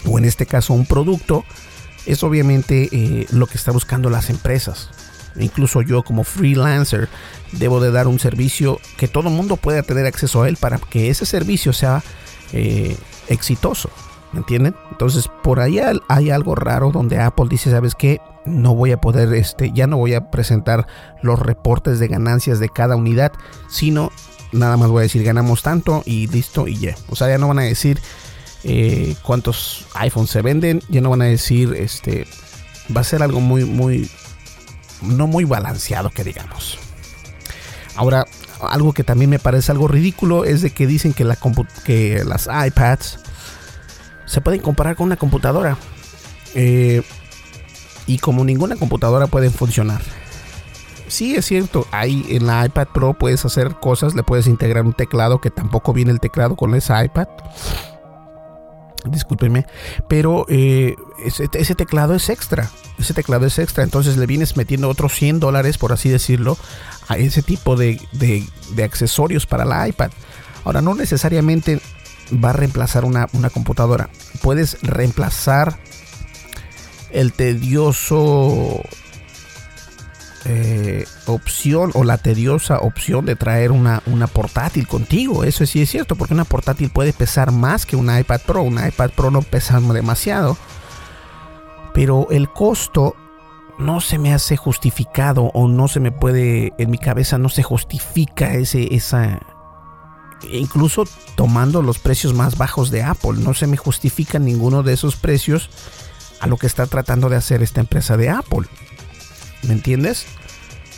o 0.06 0.18
en 0.18 0.24
este 0.24 0.46
caso 0.46 0.74
un 0.74 0.86
producto, 0.86 1.44
es 2.06 2.22
obviamente 2.22 2.88
eh, 2.92 3.26
lo 3.30 3.46
que 3.46 3.56
está 3.56 3.72
buscando 3.72 4.10
las 4.10 4.30
empresas. 4.30 4.90
Incluso 5.36 5.82
yo 5.82 6.02
como 6.02 6.24
freelancer 6.24 7.08
debo 7.52 7.80
de 7.80 7.90
dar 7.90 8.06
un 8.06 8.18
servicio 8.18 8.80
que 8.96 9.08
todo 9.08 9.28
el 9.28 9.34
mundo 9.34 9.56
pueda 9.56 9.82
tener 9.82 10.06
acceso 10.06 10.42
a 10.42 10.48
él 10.48 10.56
para 10.56 10.78
que 10.78 11.10
ese 11.10 11.26
servicio 11.26 11.72
sea 11.72 12.02
eh, 12.52 12.96
exitoso. 13.28 13.90
¿Me 14.32 14.40
entienden? 14.40 14.74
Entonces 14.90 15.28
por 15.42 15.60
ahí 15.60 15.80
hay 16.08 16.30
algo 16.30 16.54
raro 16.56 16.90
donde 16.90 17.20
Apple 17.20 17.46
dice, 17.48 17.70
¿sabes 17.70 17.94
qué? 17.94 18.20
No 18.44 18.74
voy 18.74 18.90
a 18.90 19.00
poder, 19.00 19.32
este, 19.32 19.70
ya 19.72 19.86
no 19.86 19.96
voy 19.96 20.14
a 20.14 20.30
presentar 20.30 20.86
los 21.22 21.38
reportes 21.38 22.00
de 22.00 22.08
ganancias 22.08 22.58
de 22.58 22.68
cada 22.68 22.96
unidad, 22.96 23.32
sino 23.68 24.10
nada 24.52 24.76
más 24.76 24.88
voy 24.88 25.00
a 25.00 25.02
decir 25.02 25.22
ganamos 25.22 25.62
tanto 25.62 26.02
y 26.04 26.26
listo 26.26 26.66
y 26.66 26.78
ya. 26.78 26.96
O 27.08 27.16
sea, 27.16 27.28
ya 27.28 27.38
no 27.38 27.48
van 27.48 27.60
a 27.60 27.62
decir 27.62 28.00
eh, 28.64 29.14
cuántos 29.22 29.86
iPhones 29.94 30.30
se 30.30 30.42
venden, 30.42 30.82
ya 30.88 31.00
no 31.00 31.10
van 31.10 31.22
a 31.22 31.26
decir, 31.26 31.74
este, 31.74 32.26
va 32.94 33.02
a 33.02 33.04
ser 33.04 33.22
algo 33.22 33.40
muy, 33.40 33.64
muy, 33.64 34.10
no 35.04 35.26
muy 35.26 35.44
balanceado 35.44 36.10
que 36.10 36.24
digamos. 36.24 36.78
Ahora, 37.96 38.26
algo 38.60 38.92
que 38.92 39.04
también 39.04 39.30
me 39.30 39.38
parece 39.38 39.72
algo 39.72 39.88
ridículo 39.88 40.44
es 40.44 40.62
de 40.62 40.70
que 40.70 40.86
dicen 40.86 41.12
que, 41.12 41.24
la 41.24 41.38
que 41.84 42.24
las 42.24 42.48
iPads 42.48 43.18
se 44.26 44.40
pueden 44.40 44.60
comparar 44.60 44.96
con 44.96 45.06
una 45.06 45.16
computadora. 45.16 45.76
Eh, 46.54 47.02
y 48.06 48.18
como 48.18 48.44
ninguna 48.44 48.76
computadora 48.76 49.26
pueden 49.26 49.52
funcionar. 49.52 50.02
Sí, 51.08 51.36
es 51.36 51.46
cierto, 51.46 51.86
ahí 51.92 52.24
en 52.30 52.46
la 52.46 52.64
iPad 52.66 52.88
Pro 52.92 53.14
puedes 53.14 53.44
hacer 53.44 53.76
cosas, 53.80 54.14
le 54.14 54.22
puedes 54.22 54.46
integrar 54.46 54.84
un 54.84 54.94
teclado 54.94 55.40
que 55.40 55.50
tampoco 55.50 55.92
viene 55.92 56.10
el 56.10 56.20
teclado 56.20 56.56
con 56.56 56.74
esa 56.74 57.04
iPad 57.04 57.28
discúlpenme, 59.04 59.66
pero 60.08 60.46
eh, 60.48 60.94
ese, 61.24 61.74
teclado 61.74 62.14
es 62.14 62.28
extra, 62.28 62.70
ese 62.98 63.14
teclado 63.14 63.46
es 63.46 63.58
extra, 63.58 63.84
entonces 63.84 64.16
le 64.16 64.26
vienes 64.26 64.56
metiendo 64.56 64.88
otros 64.88 65.12
100 65.14 65.40
dólares, 65.40 65.78
por 65.78 65.92
así 65.92 66.08
decirlo, 66.08 66.56
a 67.08 67.16
ese 67.16 67.42
tipo 67.42 67.76
de, 67.76 67.98
accesorios 68.82 69.46
para 69.46 69.64
la 69.64 69.86
iPad. 69.88 70.10
Ahora, 70.64 70.80
no 70.80 70.94
necesariamente 70.94 71.80
va 72.32 72.50
a 72.50 72.54
reemplazar 72.54 73.04
una, 73.04 73.28
una 73.32 73.50
computadora. 73.50 74.08
Puedes 74.42 74.78
reemplazar 74.82 75.78
el 77.10 77.32
tedioso 77.32 78.82
eh, 80.44 81.06
opción 81.26 81.90
o 81.94 82.04
la 82.04 82.18
tediosa 82.18 82.78
opción 82.78 83.24
de 83.24 83.36
traer 83.36 83.72
una, 83.72 84.02
una, 84.06 84.26
portátil 84.26 84.86
contigo. 84.86 85.44
Eso 85.44 85.64
sí 85.66 85.80
es 85.80 85.90
cierto, 85.90 86.16
porque 86.16 86.34
una 86.34 86.44
portátil 86.44 86.90
puede 86.90 87.12
pesar 87.12 87.50
más 87.50 87.86
que 87.86 87.96
una 87.96 88.20
iPad 88.20 88.40
Pro. 88.46 88.62
Una 88.62 88.88
iPad 88.88 89.10
Pro 89.10 89.30
no 89.30 89.42
pesa 89.42 89.80
demasiado. 89.80 90.56
Pero 91.94 92.28
el 92.30 92.50
costo 92.50 93.16
no 93.78 94.00
se 94.00 94.18
me 94.18 94.34
hace 94.34 94.56
justificado 94.56 95.44
o 95.54 95.68
no 95.68 95.88
se 95.88 96.00
me 96.00 96.12
puede, 96.12 96.72
en 96.78 96.90
mi 96.90 96.98
cabeza 96.98 97.38
no 97.38 97.48
se 97.48 97.62
justifica 97.62 98.54
ese, 98.54 98.94
esa, 98.94 99.40
incluso 100.50 101.04
tomando 101.36 101.82
los 101.82 101.98
precios 101.98 102.34
más 102.34 102.56
bajos 102.56 102.90
de 102.90 103.02
Apple, 103.02 103.34
no 103.38 103.54
se 103.54 103.66
me 103.66 103.76
justifica 103.76 104.38
ninguno 104.38 104.82
de 104.82 104.92
esos 104.92 105.16
precios 105.16 105.70
a 106.40 106.46
lo 106.46 106.56
que 106.56 106.66
está 106.66 106.86
tratando 106.86 107.28
de 107.28 107.36
hacer 107.36 107.62
esta 107.62 107.80
empresa 107.80 108.16
de 108.16 108.28
Apple. 108.30 108.66
¿Me 109.66 109.74
entiendes? 109.74 110.26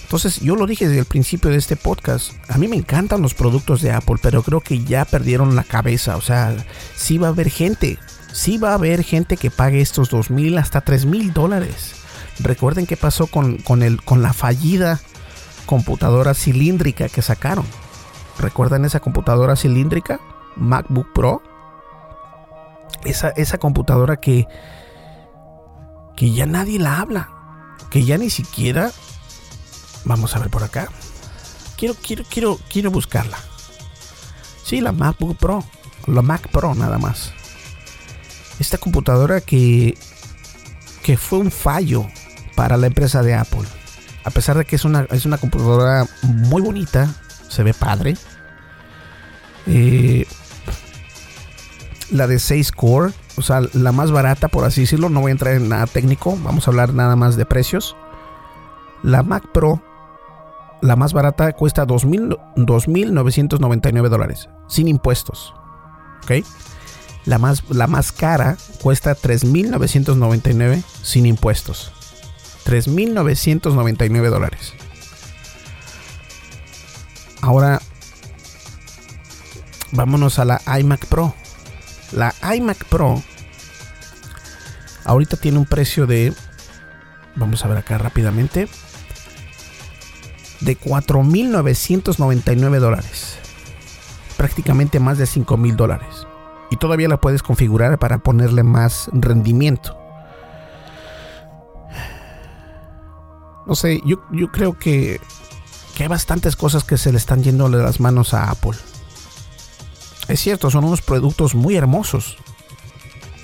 Entonces, 0.03 0.41
yo 0.41 0.55
lo 0.55 0.67
dije 0.67 0.87
desde 0.87 1.01
el 1.01 1.05
principio 1.05 1.51
de 1.51 1.57
este 1.57 1.75
podcast. 1.75 2.33
A 2.49 2.59
mí 2.59 2.69
me 2.69 2.77
encantan 2.77 3.23
los 3.23 3.35
productos 3.35 3.83
de 3.83 3.91
Apple, 3.91 4.17
pero 4.23 4.43
creo 4.43 4.61
que 4.61 4.85
ya 4.85 5.05
perdieron 5.05 5.57
la 5.57 5.65
cabeza. 5.65 6.17
O 6.17 6.21
sea, 6.21 6.57
sí 6.95 7.19
va 7.19 7.27
a 7.27 7.31
haber 7.31 7.51
gente. 7.51 7.99
Sí 8.33 8.57
va 8.57 8.71
a 8.71 8.75
haber 8.75 9.03
gente 9.03 9.37
que 9.37 9.51
pague 9.51 9.81
estos 9.81 10.11
dos 10.11 10.31
mil 10.31 10.59
hasta 10.59 10.81
tres 10.81 11.07
mil 11.07 11.33
dólares. 11.33 11.97
Recuerden 12.39 12.87
qué 12.87 12.97
pasó 12.97 13.27
con, 13.27 13.57
con, 13.59 13.83
el, 13.83 14.01
con 14.03 14.23
la 14.23 14.33
fallida 14.33 15.01
computadora 15.65 16.35
cilíndrica 16.35 17.09
que 17.09 17.23
sacaron. 17.23 17.67
¿Recuerdan 18.39 18.85
esa 18.85 19.01
computadora 19.01 19.57
cilíndrica? 19.57 20.21
MacBook 20.55 21.13
Pro. 21.13 21.43
Esa, 23.05 23.31
esa 23.31 23.59
computadora 23.59 24.17
que, 24.19 24.47
que 26.15 26.33
ya 26.33 26.47
nadie 26.47 26.79
la 26.79 27.01
habla. 27.01 27.31
Que 27.91 28.05
ya 28.05 28.19
ni 28.19 28.31
siquiera... 28.31 28.93
Vamos 30.05 30.37
a 30.37 30.39
ver 30.39 30.51
por 30.51 30.63
acá. 30.63 30.89
Quiero, 31.77 31.95
quiero, 31.95 32.25
quiero, 32.25 32.61
quiero 32.71 32.91
buscarla. 32.91 33.39
Sí, 34.65 34.81
la 34.81 34.93
MacBook 34.93 35.37
Pro. 35.37 35.65
La 36.07 36.23
Mac 36.23 36.49
Pro 36.51 36.75
nada 36.75 36.99
más. 36.99 37.33
Esta 38.59 38.79
computadora 38.79 39.41
que, 39.41 39.99
que 41.03 41.17
fue 41.17 41.39
un 41.39 41.51
fallo 41.51 42.07
para 42.55 42.77
la 42.77 42.87
empresa 42.87 43.23
de 43.23 43.35
Apple. 43.35 43.67
A 44.25 44.31
pesar 44.31 44.59
de 44.59 44.65
que 44.65 44.77
es 44.77 44.85
una, 44.85 45.07
es 45.11 45.25
una 45.25 45.39
computadora 45.39 46.07
muy 46.23 46.63
bonita, 46.63 47.15
se 47.49 47.63
ve 47.63 47.75
padre. 47.75 48.17
Eh, 49.67 50.27
la 52.11 52.27
de 52.27 52.39
6 52.39 52.73
core, 52.73 53.13
o 53.37 53.43
sea, 53.43 53.61
la 53.73 53.93
más 53.93 54.11
barata, 54.11 54.49
por 54.49 54.65
así 54.65 54.81
decirlo. 54.83 55.09
No 55.09 55.21
voy 55.21 55.31
a 55.31 55.33
entrar 55.33 55.55
en 55.55 55.69
nada 55.69 55.87
técnico, 55.87 56.37
vamos 56.43 56.67
a 56.67 56.71
hablar 56.71 56.95
nada 56.95 57.15
más 57.17 57.37
de 57.37 57.47
precios. 57.47 57.97
La 59.03 59.23
Mac 59.23 59.45
Pro, 59.53 59.83
la 60.81 60.97
más 60.97 61.13
barata, 61.13 61.53
cuesta 61.53 61.87
2.999 61.87 64.09
dólares, 64.09 64.49
sin 64.69 64.89
impuestos. 64.89 65.55
¿Ok? 66.25 66.45
La 67.25 67.39
más, 67.39 67.63
la 67.71 67.87
más 67.87 68.11
cara 68.13 68.57
cuesta 68.83 69.17
3.999 69.17 70.83
sin 71.03 71.27
impuestos. 71.27 71.93
3.999 72.65 74.31
dólares. 74.31 74.73
Ahora, 77.43 77.83
vámonos 79.93 80.39
a 80.39 80.45
la 80.45 80.61
iMac 80.79 81.07
Pro. 81.07 81.35
La 82.13 82.33
iMac 82.55 82.85
Pro 82.87 83.23
ahorita 85.05 85.37
tiene 85.37 85.59
un 85.59 85.67
precio 85.67 86.07
de, 86.07 86.33
vamos 87.35 87.65
a 87.65 87.69
ver 87.69 87.79
acá 87.79 87.99
rápidamente, 87.99 88.69
de 90.61 90.79
4.999 90.79 92.79
dólares. 92.79 93.39
Prácticamente 94.37 95.01
más 95.01 95.19
de 95.19 95.25
5.000 95.25 95.75
dólares. 95.77 96.27
Y 96.71 96.77
todavía 96.77 97.09
la 97.09 97.21
puedes 97.21 97.43
configurar 97.43 97.99
para 97.99 98.19
ponerle 98.19 98.63
más 98.63 99.11
rendimiento. 99.13 99.97
no 103.67 103.75
sé, 103.75 104.01
yo, 104.07 104.23
yo 104.31 104.51
creo 104.53 104.79
que, 104.79 105.21
que, 105.97 106.05
hay 106.05 106.09
bastantes 106.09 106.55
cosas 106.55 106.85
que 106.85 106.97
se 106.97 107.11
le 107.11 107.19
están 107.19 107.43
yendo 107.43 107.69
de 107.69 107.83
las 107.83 108.01
manos 108.01 108.33
a 108.33 108.51
Apple. 108.51 108.77
Es 110.29 110.41
cierto, 110.41 110.71
son 110.71 110.85
unos 110.85 111.03
productos 111.03 111.55
muy 111.55 111.77
hermosos, 111.77 112.37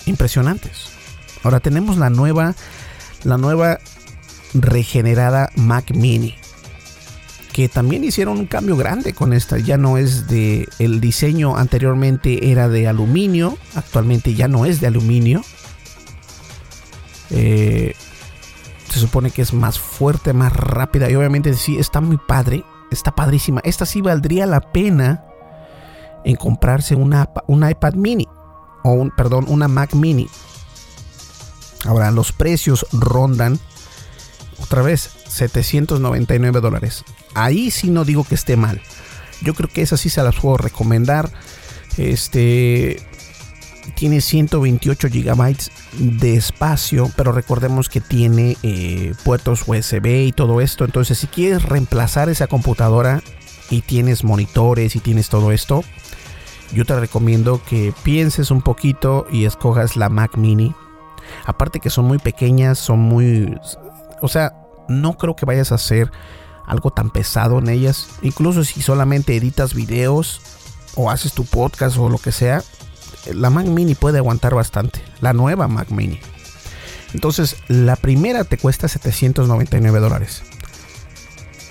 impresionantes. 0.07 0.88
Ahora 1.42 1.61
tenemos 1.61 1.97
la 1.97 2.11
nueva, 2.11 2.55
la 3.25 3.38
nueva 3.38 3.79
regenerada 4.55 5.51
Mac 5.57 5.92
Mini, 5.95 6.35
que 7.53 7.68
también 7.68 8.05
hicieron 8.05 8.38
un 8.38 8.47
cambio 8.47 8.77
grande 8.77 9.12
con 9.12 9.33
esta. 9.33 9.59
Ya 9.59 9.77
no 9.77 9.97
es 9.97 10.27
de, 10.27 10.68
el 10.79 11.01
diseño 11.01 11.57
anteriormente 11.57 12.51
era 12.51 12.68
de 12.68 12.88
aluminio, 12.88 13.59
actualmente 13.75 14.35
ya 14.35 14.49
no 14.49 14.64
es 14.64 14.81
de 14.81 14.88
aluminio. 14.88 15.42
Eh, 17.31 17.95
se 18.88 18.99
supone 18.99 19.31
que 19.31 19.42
es 19.42 19.55
más 19.55 19.79
fuerte, 19.79 20.33
más 20.33 20.53
rápida 20.53 21.11
y 21.11 21.14
obviamente 21.14 21.55
sí 21.55 21.79
está 21.79 22.01
muy 22.01 22.18
padre, 22.18 22.64
está 22.90 23.14
padrísima. 23.14 23.61
Esta 23.64 23.87
sí 23.87 24.03
valdría 24.03 24.47
la 24.47 24.61
pena 24.61 25.25
en 26.25 26.37
comprarse 26.37 26.95
una, 26.95 27.29
un 27.47 27.69
iPad 27.69 27.95
mini 27.95 28.27
o 28.85 28.93
un, 28.93 29.11
perdón, 29.11 29.47
una 29.49 29.69
Mac 29.69 29.95
mini. 29.95 30.29
Ahora 31.85 32.11
los 32.11 32.33
precios 32.33 32.87
rondan 32.93 33.59
otra 34.61 34.83
vez 34.83 35.11
799 35.29 36.61
dólares. 36.61 37.05
Ahí 37.35 37.71
sí 37.71 37.91
no 37.91 38.05
digo 38.05 38.25
que 38.25 38.35
esté 38.35 38.57
mal. 38.57 38.81
Yo 39.43 39.55
creo 39.55 39.69
que 39.69 39.83
esa 39.83 39.97
sí 39.97 40.09
se 40.09 40.23
las 40.23 40.37
puedo 40.37 40.57
recomendar. 40.57 41.31
Este 41.97 43.03
tiene 43.97 44.21
128 44.21 45.09
gigabytes 45.09 45.71
de 45.93 46.37
espacio, 46.37 47.11
pero 47.17 47.33
recordemos 47.33 47.89
que 47.89 48.01
tiene 48.01 48.57
eh, 48.63 49.15
puertos 49.25 49.65
USB 49.67 50.27
y 50.27 50.33
todo 50.33 50.61
esto. 50.61 50.85
Entonces, 50.85 51.19
si 51.19 51.27
quieres 51.27 51.65
reemplazar 51.65 52.29
esa 52.29 52.47
computadora 52.47 53.23
y 53.71 53.83
tienes 53.83 54.23
monitores 54.23 54.95
y 54.97 55.01
tienes 55.01 55.29
todo 55.29 55.51
esto, 55.51 55.85
yo 56.73 56.85
te 56.85 56.99
recomiendo 56.99 57.61
que 57.69 57.93
pienses 58.03 58.51
un 58.51 58.63
poquito 58.63 59.27
y 59.31 59.45
escojas 59.45 59.97
la 59.97 60.09
Mac 60.09 60.37
Mini. 60.37 60.75
Aparte 61.47 61.81
que 61.81 61.91
son 61.91 62.07
muy 62.07 62.19
pequeñas, 62.19 62.79
son 62.79 63.01
muy... 63.01 63.55
O 64.21 64.29
sea, 64.29 64.55
no 64.89 65.17
creo 65.17 65.37
que 65.37 65.47
vayas 65.47 65.73
a 65.73 65.77
hacer 65.77 66.11
algo 66.67 66.91
tan 66.91 67.11
pesado 67.11 67.59
en 67.59 67.69
ellas. 67.69 68.09
Incluso 68.23 68.65
si 68.65 68.83
solamente 68.83 69.37
editas 69.37 69.75
videos 69.75 70.41
o 70.95 71.11
haces 71.11 71.33
tu 71.33 71.45
podcast 71.45 71.97
o 71.99 72.09
lo 72.09 72.19
que 72.19 72.33
sea, 72.33 72.63
la 73.33 73.51
Mac 73.51 73.67
Mini 73.67 73.95
puede 73.95 74.19
aguantar 74.19 74.55
bastante. 74.55 75.03
La 75.21 75.33
nueva 75.33 75.69
Mac 75.69 75.91
Mini. 75.91 76.21
Entonces, 77.15 77.57
la 77.69 77.97
primera 77.97 78.45
te 78.45 78.57
cuesta 78.57 78.89
799 78.89 80.01
dólares. 80.01 80.43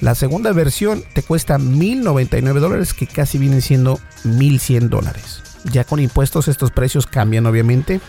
La 0.02 0.16
segunda 0.16 0.52
versión 0.52 1.04
te 1.14 1.22
cuesta 1.22 1.60
1099 1.60 2.60
dólares, 2.60 2.96
que 2.96 3.06
casi 3.06 3.38
vienen 3.38 3.62
siendo 3.62 4.00
1100 4.24 4.90
dólares. 4.90 5.44
Ya 5.66 5.84
con 5.84 6.00
impuestos 6.00 6.48
estos 6.48 6.72
precios 6.72 7.06
cambian 7.06 7.46
obviamente. 7.46 8.02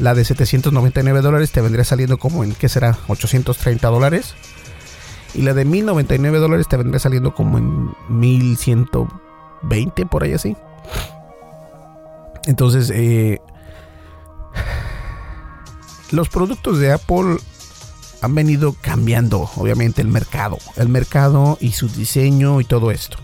La 0.00 0.14
de 0.14 0.24
799 0.24 1.20
dólares 1.20 1.52
te 1.52 1.60
vendría 1.60 1.84
saliendo 1.84 2.16
como 2.16 2.44
en, 2.44 2.54
¿qué 2.54 2.70
será? 2.70 2.96
830 3.08 3.88
dólares. 3.88 4.34
Y 5.34 5.42
la 5.42 5.52
de 5.52 5.66
1099 5.66 6.38
dólares 6.38 6.66
te 6.66 6.78
vendría 6.78 6.98
saliendo 6.98 7.34
como 7.34 7.58
en 7.58 7.90
1120, 8.08 10.06
por 10.06 10.22
ahí 10.22 10.32
así. 10.32 10.56
Entonces, 12.46 12.90
eh, 12.94 13.38
los 16.10 16.30
productos 16.30 16.78
de 16.78 16.92
Apple 16.92 17.36
han 18.20 18.34
venido 18.34 18.74
cambiando, 18.80 19.50
obviamente, 19.56 20.02
el 20.02 20.08
mercado. 20.08 20.58
El 20.76 20.88
mercado 20.88 21.58
y 21.60 21.72
su 21.72 21.88
diseño 21.88 22.60
y 22.60 22.64
todo 22.64 22.90
esto. 22.90 23.18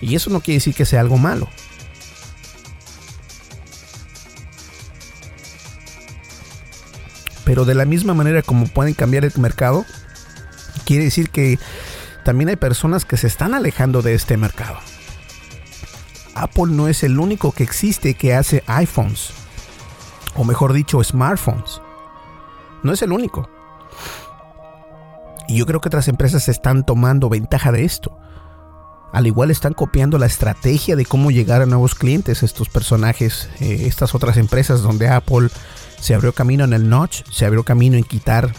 Y 0.00 0.16
eso 0.16 0.30
no 0.30 0.40
quiere 0.40 0.56
decir 0.56 0.74
que 0.74 0.84
sea 0.84 1.00
algo 1.00 1.18
malo. 1.18 1.48
Pero 7.44 7.64
de 7.64 7.74
la 7.74 7.84
misma 7.84 8.14
manera 8.14 8.42
como 8.42 8.66
pueden 8.66 8.94
cambiar 8.94 9.24
el 9.24 9.32
mercado, 9.36 9.84
quiere 10.84 11.04
decir 11.04 11.30
que 11.30 11.58
también 12.24 12.48
hay 12.48 12.56
personas 12.56 13.04
que 13.04 13.16
se 13.16 13.26
están 13.26 13.54
alejando 13.54 14.02
de 14.02 14.14
este 14.14 14.36
mercado. 14.36 14.78
Apple 16.34 16.68
no 16.68 16.88
es 16.88 17.02
el 17.02 17.18
único 17.18 17.52
que 17.52 17.62
existe 17.62 18.14
que 18.14 18.34
hace 18.34 18.64
iPhones, 18.66 19.30
o 20.34 20.44
mejor 20.44 20.72
dicho, 20.72 21.02
smartphones. 21.02 21.80
No 22.82 22.92
es 22.92 23.02
el 23.02 23.12
único. 23.12 23.51
Y 25.48 25.58
yo 25.58 25.66
creo 25.66 25.80
que 25.80 25.88
otras 25.88 26.08
empresas 26.08 26.48
están 26.48 26.84
tomando 26.84 27.28
ventaja 27.28 27.72
de 27.72 27.84
esto. 27.84 28.16
Al 29.12 29.26
igual 29.26 29.50
están 29.50 29.74
copiando 29.74 30.18
la 30.18 30.26
estrategia 30.26 30.96
de 30.96 31.04
cómo 31.04 31.30
llegar 31.30 31.60
a 31.60 31.66
nuevos 31.66 31.94
clientes, 31.94 32.42
estos 32.42 32.68
personajes, 32.70 33.50
eh, 33.60 33.84
estas 33.86 34.14
otras 34.14 34.38
empresas 34.38 34.80
donde 34.80 35.08
Apple 35.08 35.48
se 36.00 36.14
abrió 36.14 36.32
camino 36.32 36.64
en 36.64 36.72
el 36.72 36.88
notch, 36.88 37.22
se 37.30 37.44
abrió 37.44 37.62
camino 37.62 37.96
en 37.96 38.04
quitar 38.04 38.52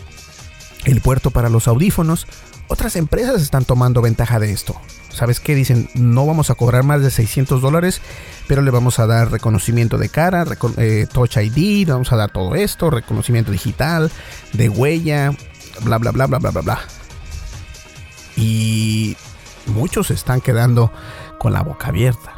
el 0.85 1.01
puerto 1.01 1.31
para 1.31 1.49
los 1.49 1.67
audífonos. 1.67 2.27
Otras 2.67 2.95
empresas 2.95 3.41
están 3.41 3.65
tomando 3.65 4.01
ventaja 4.01 4.39
de 4.39 4.51
esto. 4.51 4.75
¿Sabes 5.09 5.39
qué? 5.39 5.53
Dicen, 5.53 5.89
no 5.93 6.25
vamos 6.25 6.49
a 6.49 6.55
cobrar 6.55 6.83
más 6.83 7.01
de 7.01 7.11
600 7.11 7.61
dólares, 7.61 8.01
pero 8.47 8.61
le 8.61 8.71
vamos 8.71 8.99
a 8.99 9.05
dar 9.05 9.31
reconocimiento 9.31 9.97
de 9.97 10.09
cara, 10.09 10.45
eh, 10.77 11.07
Touch 11.11 11.37
ID, 11.37 11.87
vamos 11.87 12.11
a 12.11 12.15
dar 12.15 12.31
todo 12.31 12.55
esto, 12.55 12.89
reconocimiento 12.89 13.51
digital, 13.51 14.11
de 14.53 14.69
huella, 14.69 15.33
bla, 15.81 15.97
bla, 15.97 16.11
bla, 16.11 16.27
bla, 16.27 16.39
bla, 16.39 16.51
bla, 16.51 16.61
bla. 16.61 16.79
Y 18.35 19.15
muchos 19.67 20.11
están 20.11 20.41
quedando 20.41 20.91
con 21.39 21.53
la 21.53 21.61
boca 21.61 21.87
abierta. 21.87 22.35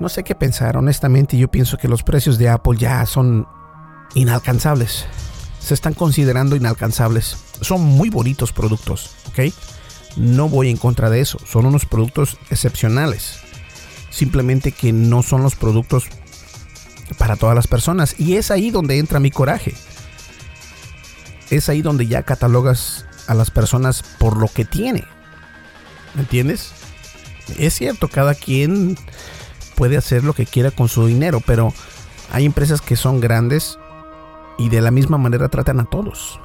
No 0.00 0.08
sé 0.08 0.24
qué 0.24 0.34
pensar, 0.34 0.76
honestamente 0.76 1.36
yo 1.36 1.48
pienso 1.48 1.78
que 1.78 1.88
los 1.88 2.02
precios 2.02 2.36
de 2.36 2.48
Apple 2.48 2.76
ya 2.78 3.06
son 3.06 3.46
inalcanzables. 4.14 5.06
Se 5.60 5.74
están 5.74 5.94
considerando 5.94 6.56
inalcanzables. 6.56 7.38
Son 7.60 7.80
muy 7.80 8.10
bonitos 8.10 8.52
productos, 8.52 9.14
¿ok? 9.28 9.52
No 10.16 10.48
voy 10.48 10.68
en 10.68 10.76
contra 10.76 11.10
de 11.10 11.20
eso. 11.20 11.38
Son 11.46 11.64
unos 11.64 11.86
productos 11.86 12.38
excepcionales. 12.50 13.38
Simplemente 14.10 14.72
que 14.72 14.92
no 14.92 15.22
son 15.22 15.42
los 15.42 15.56
productos 15.56 16.04
para 17.18 17.36
todas 17.36 17.56
las 17.56 17.66
personas. 17.66 18.14
Y 18.18 18.36
es 18.36 18.50
ahí 18.50 18.70
donde 18.70 18.98
entra 18.98 19.20
mi 19.20 19.30
coraje. 19.30 19.74
Es 21.54 21.68
ahí 21.68 21.82
donde 21.82 22.08
ya 22.08 22.24
catalogas 22.24 23.06
a 23.28 23.34
las 23.34 23.52
personas 23.52 24.02
por 24.18 24.36
lo 24.36 24.48
que 24.48 24.64
tiene. 24.64 25.04
¿Me 26.14 26.22
entiendes? 26.22 26.72
Es 27.56 27.74
cierto, 27.74 28.08
cada 28.08 28.34
quien 28.34 28.98
puede 29.76 29.96
hacer 29.96 30.24
lo 30.24 30.32
que 30.32 30.46
quiera 30.46 30.72
con 30.72 30.88
su 30.88 31.06
dinero, 31.06 31.40
pero 31.46 31.72
hay 32.32 32.44
empresas 32.44 32.80
que 32.80 32.96
son 32.96 33.20
grandes 33.20 33.78
y 34.58 34.68
de 34.68 34.80
la 34.80 34.90
misma 34.90 35.16
manera 35.16 35.48
tratan 35.48 35.78
a 35.78 35.84
todos. 35.84 36.40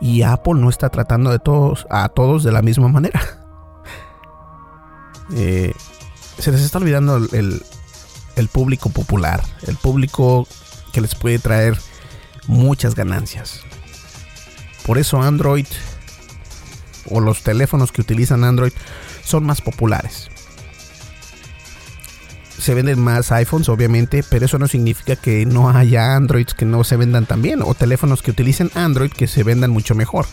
Y 0.00 0.22
Apple 0.22 0.54
no 0.54 0.70
está 0.70 0.88
tratando 0.88 1.30
de 1.30 1.38
todos 1.38 1.86
a 1.88 2.08
todos 2.08 2.42
de 2.42 2.50
la 2.50 2.62
misma 2.62 2.88
manera. 2.88 3.20
Eh, 5.32 5.72
se 6.40 6.50
les 6.50 6.60
está 6.60 6.78
olvidando 6.78 7.16
el, 7.18 7.62
el 8.34 8.48
público 8.48 8.90
popular, 8.90 9.40
el 9.68 9.76
público 9.76 10.48
que 10.92 11.00
les 11.00 11.14
puede 11.14 11.38
traer 11.38 11.78
muchas 12.48 12.96
ganancias. 12.96 13.60
Por 14.84 14.98
eso 14.98 15.20
Android 15.22 15.66
o 17.08 17.20
los 17.20 17.42
teléfonos 17.42 17.92
que 17.92 18.00
utilizan 18.00 18.44
Android 18.44 18.72
son 19.22 19.44
más 19.44 19.60
populares. 19.60 20.30
Se 22.58 22.74
venden 22.74 23.00
más 23.00 23.32
iPhones, 23.32 23.68
obviamente, 23.68 24.22
pero 24.22 24.44
eso 24.44 24.58
no 24.58 24.68
significa 24.68 25.16
que 25.16 25.46
no 25.46 25.70
haya 25.70 26.14
Androids 26.14 26.52
que 26.52 26.66
no 26.66 26.84
se 26.84 26.96
vendan 26.96 27.24
también, 27.24 27.62
o 27.62 27.74
teléfonos 27.74 28.20
que 28.22 28.32
utilicen 28.32 28.70
Android 28.74 29.10
que 29.10 29.26
se 29.26 29.44
vendan 29.44 29.70
mucho 29.70 29.94
mejor. 29.94 30.26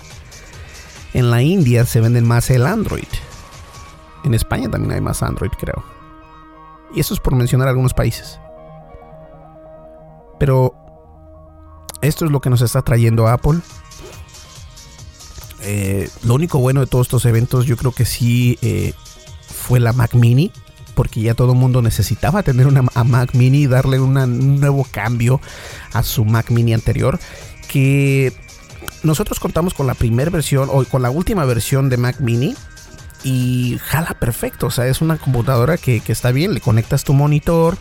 En 1.14 1.32
la 1.32 1.42
India 1.42 1.86
se 1.86 2.02
venden 2.02 2.28
más 2.28 2.50
el 2.50 2.66
Android. 2.66 3.08
En 4.26 4.34
España 4.34 4.70
también 4.70 4.94
hay 4.94 5.02
más 5.02 5.24
Android, 5.24 5.52
creo. 5.58 5.84
Y 6.94 7.00
eso 7.00 7.14
es 7.14 7.20
por 7.22 7.34
mencionar 7.34 7.70
algunos 7.70 7.94
países. 7.94 8.40
Pero 10.38 10.76
esto 12.02 12.26
es 12.26 12.32
lo 12.32 12.42
que 12.42 12.50
nos 12.50 12.62
está 12.62 12.82
trayendo 12.82 13.28
Apple 13.28 13.60
eh, 15.70 16.10
lo 16.24 16.36
único 16.36 16.60
bueno 16.60 16.80
de 16.80 16.88
todos 16.88 17.08
estos 17.08 17.26
eventos 17.26 17.66
yo 17.66 17.76
creo 17.76 17.92
que 17.92 18.06
sí 18.06 18.58
eh, 18.62 18.94
fue 19.46 19.82
la 19.82 19.92
Mac 19.92 20.14
Mini, 20.14 20.50
porque 20.96 21.20
ya 21.20 21.34
todo 21.34 21.52
el 21.52 21.58
mundo 21.58 21.82
necesitaba 21.82 22.42
tener 22.42 22.68
una 22.68 22.84
Mac 22.84 23.36
Mini 23.36 23.64
y 23.64 23.68
darle 23.68 24.00
un 24.00 24.62
nuevo 24.62 24.88
cambio 24.90 25.42
a 25.92 26.04
su 26.04 26.24
Mac 26.24 26.52
Mini 26.52 26.74
anterior, 26.74 27.20
que 27.68 28.32
nosotros 29.04 29.42
contamos 29.42 29.74
con 29.74 29.88
la 29.88 29.94
primera 29.94 30.32
versión 30.32 30.70
o 30.72 30.86
con 30.86 31.02
la 31.02 31.10
última 31.10 31.44
versión 31.44 31.90
de 31.90 31.98
Mac 31.98 32.22
Mini 32.22 32.56
y 33.26 33.78
jala 33.84 34.18
perfecto, 34.18 34.68
o 34.68 34.72
sea, 34.72 34.88
es 34.88 35.02
una 35.02 35.18
computadora 35.18 35.78
que, 35.78 36.02
está 36.08 36.32
bien, 36.32 36.54
le 36.54 36.62
conectas 36.62 37.04
tu 37.04 37.12
monitor, 37.12 37.78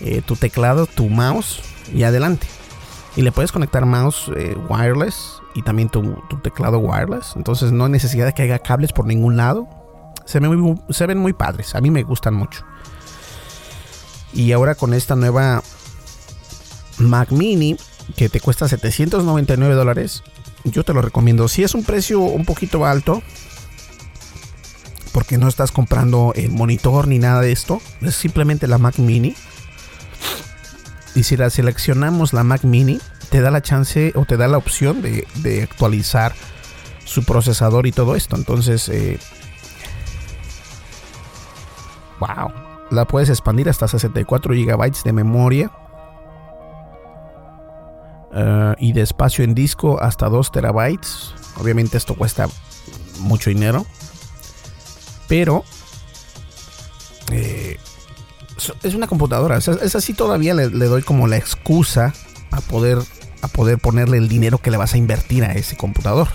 eh, 0.00 0.20
tu 0.26 0.34
teclado, 0.34 0.86
tu 0.86 1.08
mouse 1.08 1.60
y 1.94 2.02
adelante. 2.02 2.48
Y 3.14 3.22
le 3.22 3.30
puedes 3.30 3.52
conectar 3.52 3.86
mouse 3.86 4.28
wireless 4.68 5.41
y 5.54 5.62
también 5.62 5.88
tu, 5.88 6.02
teclado 6.42 6.78
wireless. 6.78 7.34
Entonces 7.36 7.72
no 7.72 7.84
hay 7.84 7.90
necesidad 7.90 8.26
de 8.26 8.32
que 8.32 8.42
haya 8.42 8.58
cables 8.58 8.92
por 8.92 9.06
ningún 9.06 9.36
lado. 9.36 9.68
Se 10.26 10.40
ven, 10.40 10.58
muy, 10.58 10.80
se 10.90 11.06
ven 11.06 11.18
muy 11.18 11.32
padres. 11.32 11.74
A 11.74 11.80
mí 11.80 11.90
me 11.90 12.02
gustan 12.02 12.34
mucho. 12.34 12.64
Y 14.32 14.52
ahora 14.52 14.74
con 14.74 14.94
esta 14.94 15.14
nueva 15.14 15.62
Mac 16.98 17.30
Mini 17.32 17.76
que 18.16 18.28
te 18.28 18.40
cuesta 18.40 18.68
799 18.68 19.74
dólares, 19.74 20.22
yo 20.64 20.84
te 20.84 20.94
lo 20.94 21.02
recomiendo. 21.02 21.48
Si 21.48 21.62
es 21.62 21.74
un 21.74 21.84
precio 21.84 22.20
un 22.20 22.44
poquito 22.44 22.84
alto, 22.86 23.22
porque 25.12 25.38
no 25.38 25.48
estás 25.48 25.72
comprando 25.72 26.32
el 26.34 26.50
monitor 26.50 27.06
ni 27.06 27.18
nada 27.18 27.40
de 27.40 27.52
esto, 27.52 27.80
es 28.00 28.14
simplemente 28.14 28.66
la 28.66 28.78
Mac 28.78 28.98
Mini. 28.98 29.34
Y 31.14 31.24
si 31.24 31.36
la 31.36 31.50
seleccionamos 31.50 32.32
la 32.32 32.42
Mac 32.42 32.64
Mini, 32.64 32.98
te 33.32 33.40
da 33.40 33.50
la 33.50 33.62
chance 33.62 34.12
o 34.14 34.26
te 34.26 34.36
da 34.36 34.46
la 34.46 34.58
opción 34.58 35.00
de, 35.00 35.62
actualizar 35.62 36.34
su 37.06 37.24
procesador 37.24 37.86
y 37.86 37.92
todo 37.92 38.14
esto. 38.14 38.36
Entonces, 38.36 38.90
eh, 38.90 39.18
wow, 42.20 42.52
la 42.90 43.06
puedes 43.06 43.30
expandir 43.30 43.70
hasta 43.70 43.88
64 43.88 44.52
GB 44.52 45.02
de 45.02 45.12
memoria. 45.14 45.72
Eh, 48.34 48.74
y 48.78 48.92
de 48.92 49.00
espacio 49.00 49.44
en 49.44 49.54
disco 49.54 49.98
hasta 50.02 50.28
2 50.28 50.52
terabytes. 50.52 51.34
Obviamente 51.56 51.96
esto 51.96 52.14
cuesta 52.14 52.48
mucho 53.20 53.48
dinero. 53.48 53.86
Pero 55.26 55.64
eh, 57.30 57.78
es 58.82 58.94
una 58.94 59.06
computadora. 59.06 59.56
Es, 59.56 59.68
así 59.68 60.12
todavía 60.12 60.52
le, 60.52 60.68
le, 60.68 60.84
doy 60.84 61.00
como 61.00 61.26
la 61.28 61.38
excusa 61.38 62.12
a 62.50 62.60
poder 62.60 62.98
a 63.42 63.48
poder 63.48 63.78
ponerle 63.78 64.16
el 64.16 64.28
dinero 64.28 64.58
que 64.58 64.70
le 64.70 64.76
vas 64.76 64.94
a 64.94 64.96
invertir 64.96 65.44
a 65.44 65.52
ese 65.52 65.76
computador. 65.76 66.28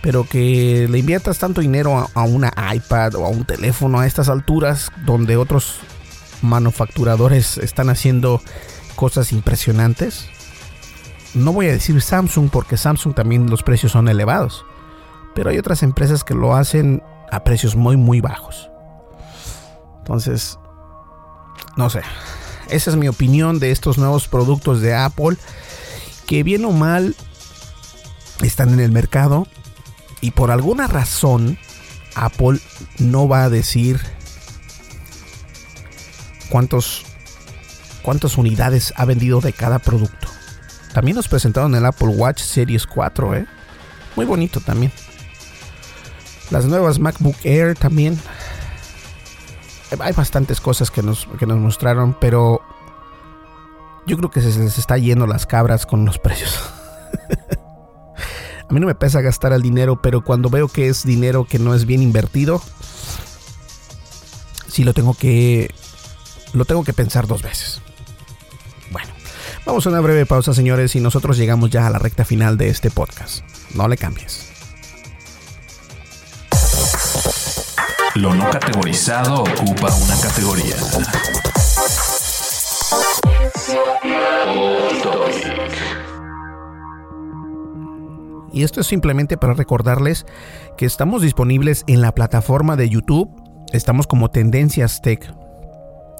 Pero 0.00 0.24
que 0.24 0.88
le 0.88 0.98
inviertas 0.98 1.38
tanto 1.38 1.60
dinero 1.60 2.08
a, 2.14 2.22
una 2.22 2.52
iPad 2.74 3.14
o 3.16 3.26
a 3.26 3.28
un 3.28 3.44
teléfono 3.44 4.00
a 4.00 4.06
estas 4.06 4.28
alturas 4.28 4.90
donde 5.04 5.36
otros 5.36 5.80
manufacturadores 6.40 7.58
están 7.58 7.90
haciendo 7.90 8.40
cosas 8.96 9.32
impresionantes. 9.32 10.28
No 11.34 11.52
voy 11.52 11.66
a 11.66 11.72
decir 11.72 12.00
Samsung 12.00 12.50
porque 12.50 12.76
Samsung 12.76 13.14
también 13.14 13.48
los 13.48 13.62
precios 13.62 13.92
son 13.92 14.08
elevados. 14.08 14.64
Pero 15.34 15.50
hay 15.50 15.58
otras 15.58 15.82
empresas 15.82 16.24
que 16.24 16.34
lo 16.34 16.54
hacen 16.54 17.02
a 17.30 17.44
precios 17.44 17.76
muy 17.76 17.96
muy 17.96 18.20
bajos. 18.20 18.70
Entonces, 19.98 20.58
no 21.76 21.90
sé. 21.90 22.02
Esa 22.68 22.90
es 22.90 22.96
mi 22.96 23.08
opinión 23.08 23.58
de 23.58 23.70
estos 23.70 23.98
nuevos 23.98 24.28
productos 24.28 24.80
de 24.80 24.94
Apple 24.94 25.36
que 26.32 26.42
bien 26.42 26.64
o 26.64 26.72
mal 26.72 27.14
están 28.40 28.70
en 28.70 28.80
el 28.80 28.90
mercado 28.90 29.46
y 30.22 30.30
por 30.30 30.50
alguna 30.50 30.86
razón 30.86 31.58
Apple 32.14 32.58
no 32.98 33.28
va 33.28 33.44
a 33.44 33.50
decir 33.50 34.00
cuántos 36.48 37.04
cuántas 38.00 38.38
unidades 38.38 38.94
ha 38.96 39.04
vendido 39.04 39.42
de 39.42 39.52
cada 39.52 39.78
producto. 39.78 40.26
También 40.94 41.16
nos 41.16 41.28
presentaron 41.28 41.74
el 41.74 41.84
Apple 41.84 42.08
Watch 42.08 42.40
Series 42.40 42.86
4, 42.86 43.34
¿eh? 43.36 43.46
Muy 44.16 44.24
bonito 44.24 44.60
también. 44.60 44.90
Las 46.50 46.64
nuevas 46.64 46.98
MacBook 46.98 47.36
Air 47.44 47.76
también. 47.76 48.18
Hay 50.00 50.14
bastantes 50.14 50.62
cosas 50.62 50.90
que 50.90 51.02
nos, 51.02 51.28
que 51.38 51.44
nos 51.44 51.58
mostraron, 51.58 52.16
pero 52.18 52.62
yo 54.06 54.16
creo 54.16 54.30
que 54.30 54.40
se 54.40 54.58
les 54.58 54.78
está 54.78 54.98
yendo 54.98 55.26
las 55.26 55.46
cabras 55.46 55.86
con 55.86 56.04
los 56.04 56.18
precios. 56.18 56.58
A 58.68 58.72
mí 58.72 58.80
no 58.80 58.86
me 58.86 58.94
pesa 58.94 59.20
gastar 59.20 59.52
el 59.52 59.62
dinero, 59.62 60.00
pero 60.00 60.24
cuando 60.24 60.48
veo 60.48 60.68
que 60.68 60.88
es 60.88 61.04
dinero 61.04 61.44
que 61.44 61.58
no 61.58 61.74
es 61.74 61.84
bien 61.84 62.02
invertido, 62.02 62.62
sí 64.66 64.82
lo 64.82 64.94
tengo 64.94 65.14
que 65.14 65.74
lo 66.54 66.64
tengo 66.64 66.84
que 66.84 66.92
pensar 66.92 67.26
dos 67.26 67.42
veces. 67.42 67.80
Bueno, 68.90 69.10
vamos 69.66 69.86
a 69.86 69.90
una 69.90 70.00
breve 70.00 70.26
pausa, 70.26 70.54
señores, 70.54 70.94
y 70.96 71.00
nosotros 71.00 71.36
llegamos 71.36 71.70
ya 71.70 71.86
a 71.86 71.90
la 71.90 71.98
recta 71.98 72.24
final 72.24 72.56
de 72.56 72.68
este 72.68 72.90
podcast. 72.90 73.44
No 73.74 73.88
le 73.88 73.96
cambies. 73.96 74.48
Lo 78.14 78.34
no 78.34 78.48
categorizado 78.50 79.42
ocupa 79.42 79.94
una 79.94 80.20
categoría. 80.20 80.76
Y 88.52 88.64
esto 88.64 88.80
es 88.80 88.86
simplemente 88.86 89.36
para 89.36 89.54
recordarles 89.54 90.26
que 90.76 90.84
estamos 90.84 91.22
disponibles 91.22 91.84
en 91.86 92.02
la 92.02 92.14
plataforma 92.14 92.76
de 92.76 92.88
YouTube. 92.88 93.30
Estamos 93.72 94.06
como 94.06 94.30
Tendencias 94.30 95.00
Tech. 95.00 95.34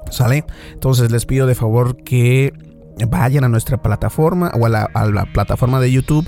¿Sale? 0.09 0.45
Entonces 0.73 1.11
les 1.11 1.25
pido 1.25 1.47
de 1.47 1.55
favor 1.55 1.97
que 2.03 2.53
vayan 3.07 3.43
a 3.43 3.49
nuestra 3.49 3.81
plataforma 3.81 4.51
o 4.59 4.65
a 4.65 4.69
la, 4.69 4.89
a 4.93 5.05
la 5.05 5.25
plataforma 5.25 5.79
de 5.79 5.91
YouTube. 5.91 6.27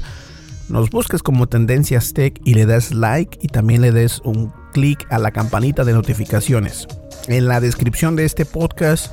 Nos 0.69 0.89
busques 0.89 1.23
como 1.23 1.47
Tendencias 1.47 2.13
Tech 2.13 2.39
y 2.45 2.53
le 2.53 2.65
das 2.65 2.93
like 2.93 3.37
y 3.41 3.47
también 3.47 3.81
le 3.81 3.91
des 3.91 4.19
un 4.23 4.53
clic 4.73 5.05
a 5.09 5.19
la 5.19 5.31
campanita 5.31 5.83
de 5.83 5.93
notificaciones. 5.93 6.87
En 7.27 7.47
la 7.47 7.59
descripción 7.59 8.15
de 8.15 8.25
este 8.25 8.45
podcast 8.45 9.11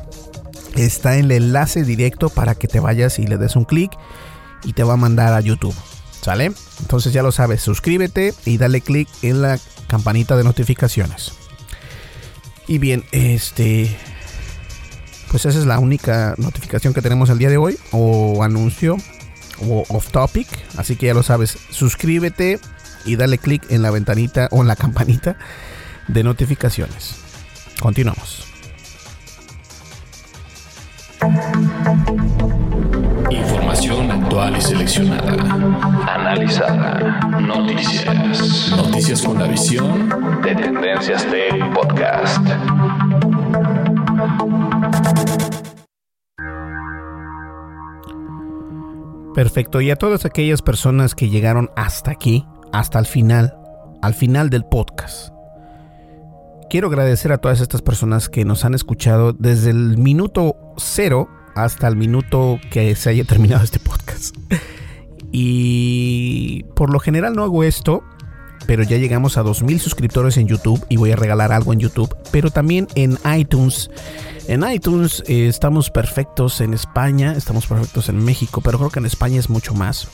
está 0.76 1.16
el 1.16 1.30
enlace 1.30 1.84
directo 1.84 2.28
para 2.28 2.54
que 2.54 2.68
te 2.68 2.80
vayas 2.80 3.18
y 3.18 3.26
le 3.26 3.38
des 3.38 3.56
un 3.56 3.64
clic 3.64 3.92
y 4.64 4.72
te 4.72 4.84
va 4.84 4.94
a 4.94 4.96
mandar 4.96 5.32
a 5.32 5.40
YouTube. 5.40 5.74
¿Sale? 6.20 6.52
Entonces 6.80 7.12
ya 7.12 7.22
lo 7.22 7.32
sabes, 7.32 7.62
suscríbete 7.62 8.32
y 8.44 8.56
dale 8.56 8.80
clic 8.80 9.08
en 9.22 9.42
la 9.42 9.58
campanita 9.88 10.36
de 10.36 10.44
notificaciones. 10.44 11.32
Y 12.68 12.78
bien, 12.78 13.04
este 13.10 13.96
pues 15.32 15.46
esa 15.46 15.58
es 15.58 15.64
la 15.64 15.78
única 15.78 16.34
notificación 16.36 16.92
que 16.92 17.00
tenemos 17.00 17.30
el 17.30 17.38
día 17.38 17.48
de 17.48 17.56
hoy 17.56 17.78
o 17.90 18.44
anuncio 18.44 18.98
o 19.66 19.84
off 19.88 20.10
topic, 20.10 20.46
así 20.76 20.94
que 20.96 21.06
ya 21.06 21.14
lo 21.14 21.22
sabes, 21.22 21.56
suscríbete 21.70 22.60
y 23.06 23.16
dale 23.16 23.38
clic 23.38 23.64
en 23.70 23.82
la 23.82 23.90
ventanita 23.90 24.48
o 24.50 24.60
en 24.60 24.68
la 24.68 24.76
campanita 24.76 25.36
de 26.06 26.22
notificaciones. 26.22 27.16
Continuamos. 27.80 28.51
Información 33.30 34.10
actual 34.10 34.56
y 34.56 34.60
seleccionada. 34.60 35.34
Analizada. 36.08 37.20
Noticias. 37.40 38.72
Noticias 38.76 39.22
con 39.22 39.38
la 39.38 39.46
visión 39.46 40.08
de 40.42 40.54
Tendencias 40.56 41.24
Tech 41.26 41.72
Podcast. 41.72 42.44
Perfecto, 49.34 49.80
y 49.80 49.90
a 49.90 49.96
todas 49.96 50.24
aquellas 50.24 50.60
personas 50.60 51.14
que 51.14 51.28
llegaron 51.28 51.70
hasta 51.76 52.10
aquí, 52.10 52.44
hasta 52.72 52.98
el 52.98 53.06
final, 53.06 53.54
al 54.02 54.14
final 54.14 54.50
del 54.50 54.64
podcast. 54.64 55.32
Quiero 56.72 56.88
agradecer 56.88 57.32
a 57.32 57.36
todas 57.36 57.60
estas 57.60 57.82
personas 57.82 58.30
que 58.30 58.46
nos 58.46 58.64
han 58.64 58.72
escuchado 58.72 59.34
desde 59.34 59.68
el 59.68 59.98
minuto 59.98 60.56
cero 60.78 61.28
hasta 61.54 61.86
el 61.86 61.96
minuto 61.96 62.58
que 62.70 62.96
se 62.96 63.10
haya 63.10 63.24
terminado 63.24 63.62
este 63.62 63.78
podcast. 63.78 64.34
Y 65.32 66.62
por 66.74 66.88
lo 66.88 66.98
general 66.98 67.34
no 67.34 67.42
hago 67.42 67.62
esto, 67.62 68.02
pero 68.66 68.84
ya 68.84 68.96
llegamos 68.96 69.36
a 69.36 69.42
2000 69.42 69.80
suscriptores 69.80 70.38
en 70.38 70.48
YouTube 70.48 70.82
y 70.88 70.96
voy 70.96 71.12
a 71.12 71.16
regalar 71.16 71.52
algo 71.52 71.74
en 71.74 71.80
YouTube, 71.80 72.16
pero 72.30 72.50
también 72.50 72.88
en 72.94 73.18
iTunes. 73.36 73.90
En 74.48 74.66
iTunes 74.66 75.22
eh, 75.26 75.48
estamos 75.48 75.90
perfectos 75.90 76.62
en 76.62 76.72
España, 76.72 77.34
estamos 77.36 77.66
perfectos 77.66 78.08
en 78.08 78.24
México, 78.24 78.62
pero 78.62 78.78
creo 78.78 78.88
que 78.88 79.00
en 79.00 79.04
España 79.04 79.38
es 79.38 79.50
mucho 79.50 79.74
más. 79.74 80.08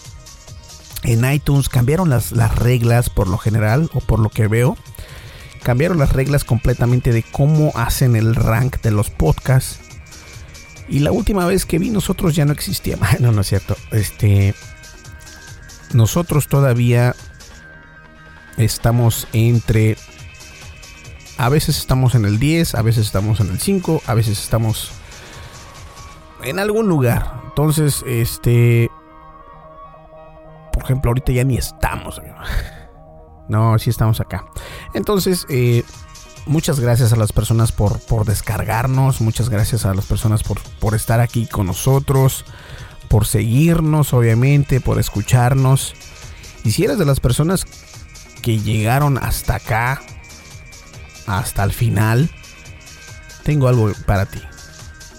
En 1.05 1.25
iTunes 1.33 1.69
cambiaron 1.69 2.11
las, 2.11 2.33
las 2.33 2.59
reglas 2.59 3.11
por 3.11 3.29
lo 3.29 3.39
general 3.39 3.89
o 3.95 4.01
por 4.01 4.19
lo 4.19 4.29
que 4.29 4.49
veo. 4.49 4.77
Cambiaron 5.63 5.99
las 5.99 6.13
reglas 6.13 6.45
completamente 6.45 7.13
de 7.13 7.23
cómo 7.23 7.73
hacen 7.75 8.17
el 8.17 8.35
rank 8.35 8.81
de 8.81 8.91
los 8.91 9.11
podcasts. 9.11 9.81
Y 10.89 11.01
la 11.01 11.13
última 11.13 11.47
vez 11.47 11.67
que 11.67 11.79
vi 11.79 11.91
nosotros 11.91 12.35
ya 12.35 12.45
no 12.45 12.53
existía. 12.53 12.97
No, 13.21 13.33
no 13.33 13.43
es 13.43 13.49
cierto. 13.49 13.77
Este. 13.91 14.55
Nosotros 15.93 16.49
todavía 16.49 17.15
estamos 18.57 19.27
entre. 19.33 19.97
A 21.37 21.49
veces 21.49 21.79
estamos 21.79 22.15
en 22.15 22.25
el 22.25 22.39
10, 22.39 22.75
a 22.75 22.83
veces 22.83 23.07
estamos 23.07 23.39
en 23.41 23.51
el 23.51 23.61
5, 23.61 24.03
a 24.07 24.15
veces 24.15 24.41
estamos 24.41 24.91
en 26.43 26.59
algún 26.59 26.89
lugar. 26.89 27.43
Entonces, 27.49 28.03
este. 28.07 28.91
Por 30.73 30.85
ejemplo, 30.85 31.11
ahorita 31.11 31.33
ya 31.33 31.45
ni 31.45 31.57
estamos. 31.57 32.21
No, 33.49 33.79
sí 33.79 33.91
estamos 33.91 34.21
acá. 34.21 34.47
Entonces, 34.95 35.47
eh, 35.49 35.85
muchas 36.47 36.81
gracias 36.81 37.13
a 37.13 37.17
las 37.17 37.33
personas 37.33 37.73
por, 37.73 38.25
descargarnos. 38.25 39.21
Muchas 39.21 39.49
gracias 39.49 39.87
a 39.87 39.95
las 39.95 40.07
personas 40.07 40.43
por, 40.43 40.61
por 40.81 40.95
estar 40.95 41.21
aquí 41.21 41.47
con 41.47 41.67
nosotros. 41.67 42.45
Por 43.09 43.27
seguirnos, 43.27 44.13
obviamente, 44.13 44.81
por 44.81 44.99
escucharnos. 44.99 45.95
Y 46.65 46.73
si 46.73 46.85
eres 46.85 46.99
de 46.99 47.07
las 47.07 47.21
personas 47.21 47.67
que 48.43 48.59
llegaron 48.59 49.19
hasta 49.19 49.57
acá, 49.57 50.03
hasta 51.27 51.65
el 51.65 51.73
final, 51.73 52.31
tengo 53.45 53.69
algo 53.69 53.93
para 54.07 54.27
ti. 54.27 54.41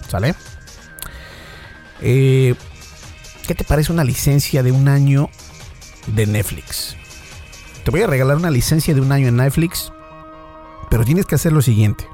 ¿Sale? 0.07 0.35
Eh, 2.01 2.55
¿Qué 3.47 3.55
te 3.55 3.63
parece 3.63 3.91
una 3.91 4.03
licencia 4.03 4.61
de 4.63 4.71
un 4.71 4.87
año 4.87 5.29
de 6.07 6.27
Netflix? 6.27 6.98
Te 7.83 7.91
voy 7.91 8.01
a 8.01 8.07
regalar 8.07 8.37
una 8.37 8.51
licencia 8.51 8.93
de 8.93 9.01
un 9.01 9.11
año 9.11 9.27
en 9.27 9.37
Netflix, 9.37 9.91
pero 10.89 11.05
tienes 11.05 11.25
que 11.25 11.35
hacer 11.35 11.51
lo 11.51 11.61
siguiente. 11.61 12.07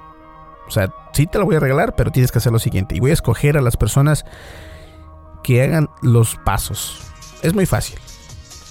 O 0.67 0.71
sea, 0.71 0.93
sí 1.13 1.27
te 1.27 1.37
la 1.37 1.43
voy 1.43 1.55
a 1.55 1.59
regalar, 1.59 1.95
pero 1.95 2.11
tienes 2.11 2.31
que 2.31 2.39
hacer 2.39 2.51
lo 2.51 2.59
siguiente. 2.59 2.95
Y 2.95 2.99
voy 2.99 3.11
a 3.11 3.13
escoger 3.13 3.57
a 3.57 3.61
las 3.61 3.77
personas 3.77 4.25
que 5.43 5.61
hagan 5.61 5.89
los 6.01 6.37
pasos. 6.43 6.99
Es 7.41 7.53
muy 7.53 7.65
fácil. 7.65 7.97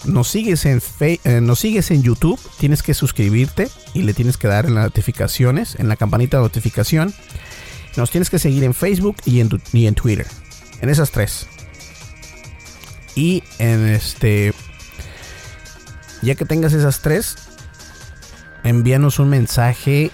Nos 0.07 0.29
sigues 0.29 0.67
en, 0.67 0.81
fe 0.81 1.21
eh, 1.25 1.41
nos 1.41 1.61
sigues 1.61 1.91
en 1.91 2.03
YouTube, 2.03 2.39
tienes 2.59 2.83
que 2.83 2.93
suscribirte 2.93 3.69
y 3.95 4.03
le 4.03 4.13
tienes 4.13 4.37
que 4.37 4.49
dar 4.49 4.67
en 4.67 4.75
las 4.75 4.85
notificaciones, 4.85 5.77
en 5.77 5.89
la 5.89 5.97
campanita 5.97 6.37
de 6.37 6.43
notificación. 6.43 7.15
Nos 7.97 8.11
tienes 8.11 8.29
que 8.29 8.39
seguir 8.39 8.65
en 8.65 8.75
Facebook 8.75 9.17
y 9.25 9.41
en, 9.41 9.49
y 9.73 9.87
en 9.87 9.95
Twitter. 9.95 10.27
En 10.81 10.91
esas 10.91 11.11
tres. 11.11 11.47
Y 13.15 13.43
en 13.59 13.89
este. 13.89 14.53
Ya 16.25 16.35
que 16.35 16.45
tengas 16.47 16.73
esas 16.73 17.01
tres, 17.01 17.37
envíanos 18.65 19.19
un 19.19 19.29
mensaje 19.29 20.11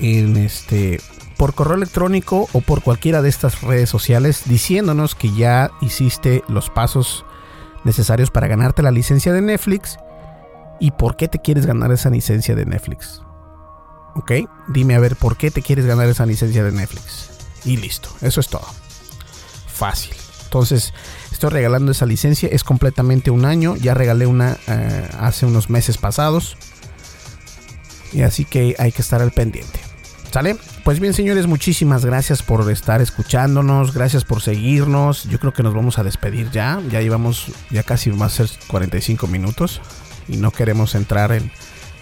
en 0.00 0.36
este 0.36 1.00
por 1.36 1.54
correo 1.54 1.74
electrónico 1.74 2.48
o 2.52 2.60
por 2.60 2.82
cualquiera 2.82 3.20
de 3.20 3.28
estas 3.28 3.62
redes 3.62 3.90
sociales 3.90 4.42
diciéndonos 4.46 5.14
que 5.14 5.34
ya 5.34 5.70
hiciste 5.80 6.42
los 6.48 6.70
pasos 6.70 7.24
necesarios 7.84 8.30
para 8.30 8.46
ganarte 8.46 8.82
la 8.82 8.92
licencia 8.92 9.32
de 9.32 9.42
Netflix 9.42 9.98
y 10.80 10.92
por 10.92 11.16
qué 11.16 11.28
te 11.28 11.40
quieres 11.40 11.66
ganar 11.66 11.90
esa 11.92 12.10
licencia 12.10 12.54
de 12.54 12.64
Netflix. 12.64 13.22
¿Ok? 14.14 14.32
Dime 14.68 14.94
a 14.94 15.00
ver 15.00 15.16
por 15.16 15.36
qué 15.36 15.50
te 15.50 15.62
quieres 15.62 15.86
ganar 15.86 16.08
esa 16.08 16.26
licencia 16.26 16.62
de 16.62 16.72
Netflix. 16.72 17.30
Y 17.64 17.76
listo, 17.76 18.08
eso 18.20 18.40
es 18.40 18.48
todo. 18.48 18.66
Fácil. 19.66 20.21
Entonces, 20.52 20.92
estoy 21.30 21.48
regalando 21.48 21.92
esa 21.92 22.04
licencia. 22.04 22.46
Es 22.52 22.62
completamente 22.62 23.30
un 23.30 23.46
año. 23.46 23.74
Ya 23.76 23.94
regalé 23.94 24.26
una 24.26 24.58
eh, 24.68 25.08
hace 25.18 25.46
unos 25.46 25.70
meses 25.70 25.96
pasados. 25.96 26.58
Y 28.12 28.20
así 28.20 28.44
que 28.44 28.76
hay 28.78 28.92
que 28.92 29.00
estar 29.00 29.22
al 29.22 29.30
pendiente. 29.30 29.80
¿Sale? 30.30 30.58
Pues 30.84 31.00
bien, 31.00 31.14
señores, 31.14 31.46
muchísimas 31.46 32.04
gracias 32.04 32.42
por 32.42 32.70
estar 32.70 33.00
escuchándonos, 33.00 33.94
gracias 33.94 34.24
por 34.24 34.42
seguirnos. 34.42 35.24
Yo 35.24 35.38
creo 35.38 35.54
que 35.54 35.62
nos 35.62 35.72
vamos 35.72 35.98
a 35.98 36.04
despedir 36.04 36.50
ya. 36.50 36.82
Ya 36.90 37.00
llevamos, 37.00 37.46
ya 37.70 37.82
casi 37.82 38.10
va 38.10 38.26
a 38.26 38.28
ser 38.28 38.50
45 38.66 39.26
minutos 39.28 39.80
y 40.28 40.36
no 40.36 40.50
queremos 40.50 40.94
entrar 40.94 41.32
en, 41.32 41.50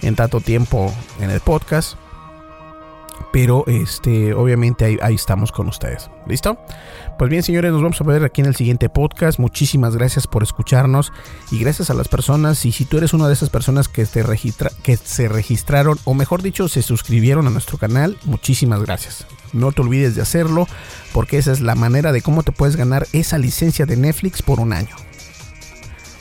en 0.02 0.16
tanto 0.16 0.40
tiempo 0.40 0.92
en 1.20 1.30
el 1.30 1.38
podcast. 1.38 1.94
Pero 3.32 3.64
este, 3.68 4.34
obviamente 4.34 4.98
ahí, 5.00 5.14
estamos 5.14 5.52
con 5.52 5.68
ustedes. 5.68 6.10
¿Listo? 6.26 6.58
Pues 7.18 7.30
bien, 7.30 7.42
señores, 7.42 7.70
nos 7.70 7.82
vamos 7.82 8.00
a 8.00 8.04
ver 8.04 8.24
aquí 8.24 8.40
en 8.40 8.48
el 8.48 8.56
siguiente 8.56 8.88
podcast. 8.88 9.38
Muchísimas 9.38 9.94
gracias 9.94 10.26
por 10.26 10.42
escucharnos 10.42 11.12
y 11.50 11.58
gracias 11.58 11.90
a 11.90 11.94
las 11.94 12.08
personas. 12.08 12.64
Y 12.64 12.72
si 12.72 12.84
tú 12.84 12.98
eres 12.98 13.12
una 13.12 13.28
de 13.28 13.34
esas 13.34 13.50
personas 13.50 13.88
que, 13.88 14.04
te 14.04 14.22
registra, 14.22 14.70
que 14.82 14.96
se 14.96 15.28
registraron, 15.28 15.98
o 16.04 16.14
mejor 16.14 16.42
dicho, 16.42 16.68
se 16.68 16.82
suscribieron 16.82 17.46
a 17.46 17.50
nuestro 17.50 17.78
canal, 17.78 18.18
muchísimas 18.24 18.82
gracias. 18.82 19.26
No 19.52 19.70
te 19.70 19.82
olvides 19.82 20.16
de 20.16 20.22
hacerlo, 20.22 20.66
porque 21.12 21.38
esa 21.38 21.52
es 21.52 21.60
la 21.60 21.76
manera 21.76 22.12
de 22.12 22.22
cómo 22.22 22.42
te 22.42 22.52
puedes 22.52 22.76
ganar 22.76 23.06
esa 23.12 23.38
licencia 23.38 23.86
de 23.86 23.96
Netflix 23.96 24.42
por 24.42 24.58
un 24.58 24.72
año. 24.72 24.96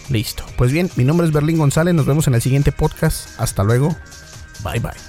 Listo. 0.10 0.44
Pues 0.58 0.72
bien, 0.72 0.90
mi 0.96 1.04
nombre 1.04 1.26
es 1.28 1.34
Berlín 1.34 1.58
González. 1.58 1.94
Nos 1.94 2.06
vemos 2.06 2.28
en 2.28 2.36
el 2.36 2.42
siguiente 2.42 2.72
podcast. 2.72 3.30
Hasta 3.40 3.64
luego. 3.64 3.96
Bye 4.64 4.80
bye. 4.80 5.09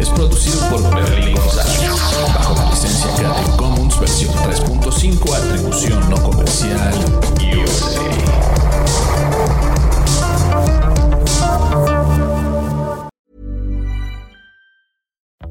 es 0.00 0.08
producido 0.10 0.58
por 0.70 0.82
Berlín 0.94 1.36
González, 1.36 1.90
bajo 2.34 2.54
la 2.54 2.70
licencia 2.70 3.14
Creative 3.16 3.56
Commons 3.56 4.00
versión 4.00 4.32
3.5, 4.34 5.34
atribución 5.34 6.10
no 6.10 6.16
comercial. 6.22 6.80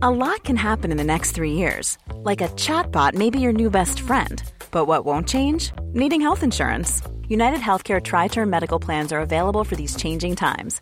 A 0.01 0.09
lot 0.09 0.43
can 0.43 0.55
happen 0.55 0.91
in 0.91 0.97
the 0.97 1.03
next 1.03 1.33
three 1.33 1.51
years, 1.51 1.97
like 2.23 2.41
a 2.41 2.47
chatbot 2.55 3.13
may 3.13 3.29
be 3.29 3.39
your 3.39 3.53
new 3.53 3.69
best 3.69 3.99
friend. 3.99 4.41
But 4.71 4.85
what 4.85 5.05
won't 5.05 5.27
change? 5.27 5.71
Needing 5.93 6.21
health 6.21 6.41
insurance. 6.41 7.01
United 7.27 7.59
Healthcare 7.59 8.01
Tri 8.01 8.27
Term 8.27 8.49
Medical 8.49 8.79
Plans 8.79 9.11
are 9.11 9.19
available 9.19 9.63
for 9.63 9.75
these 9.75 9.95
changing 9.95 10.35
times 10.35 10.81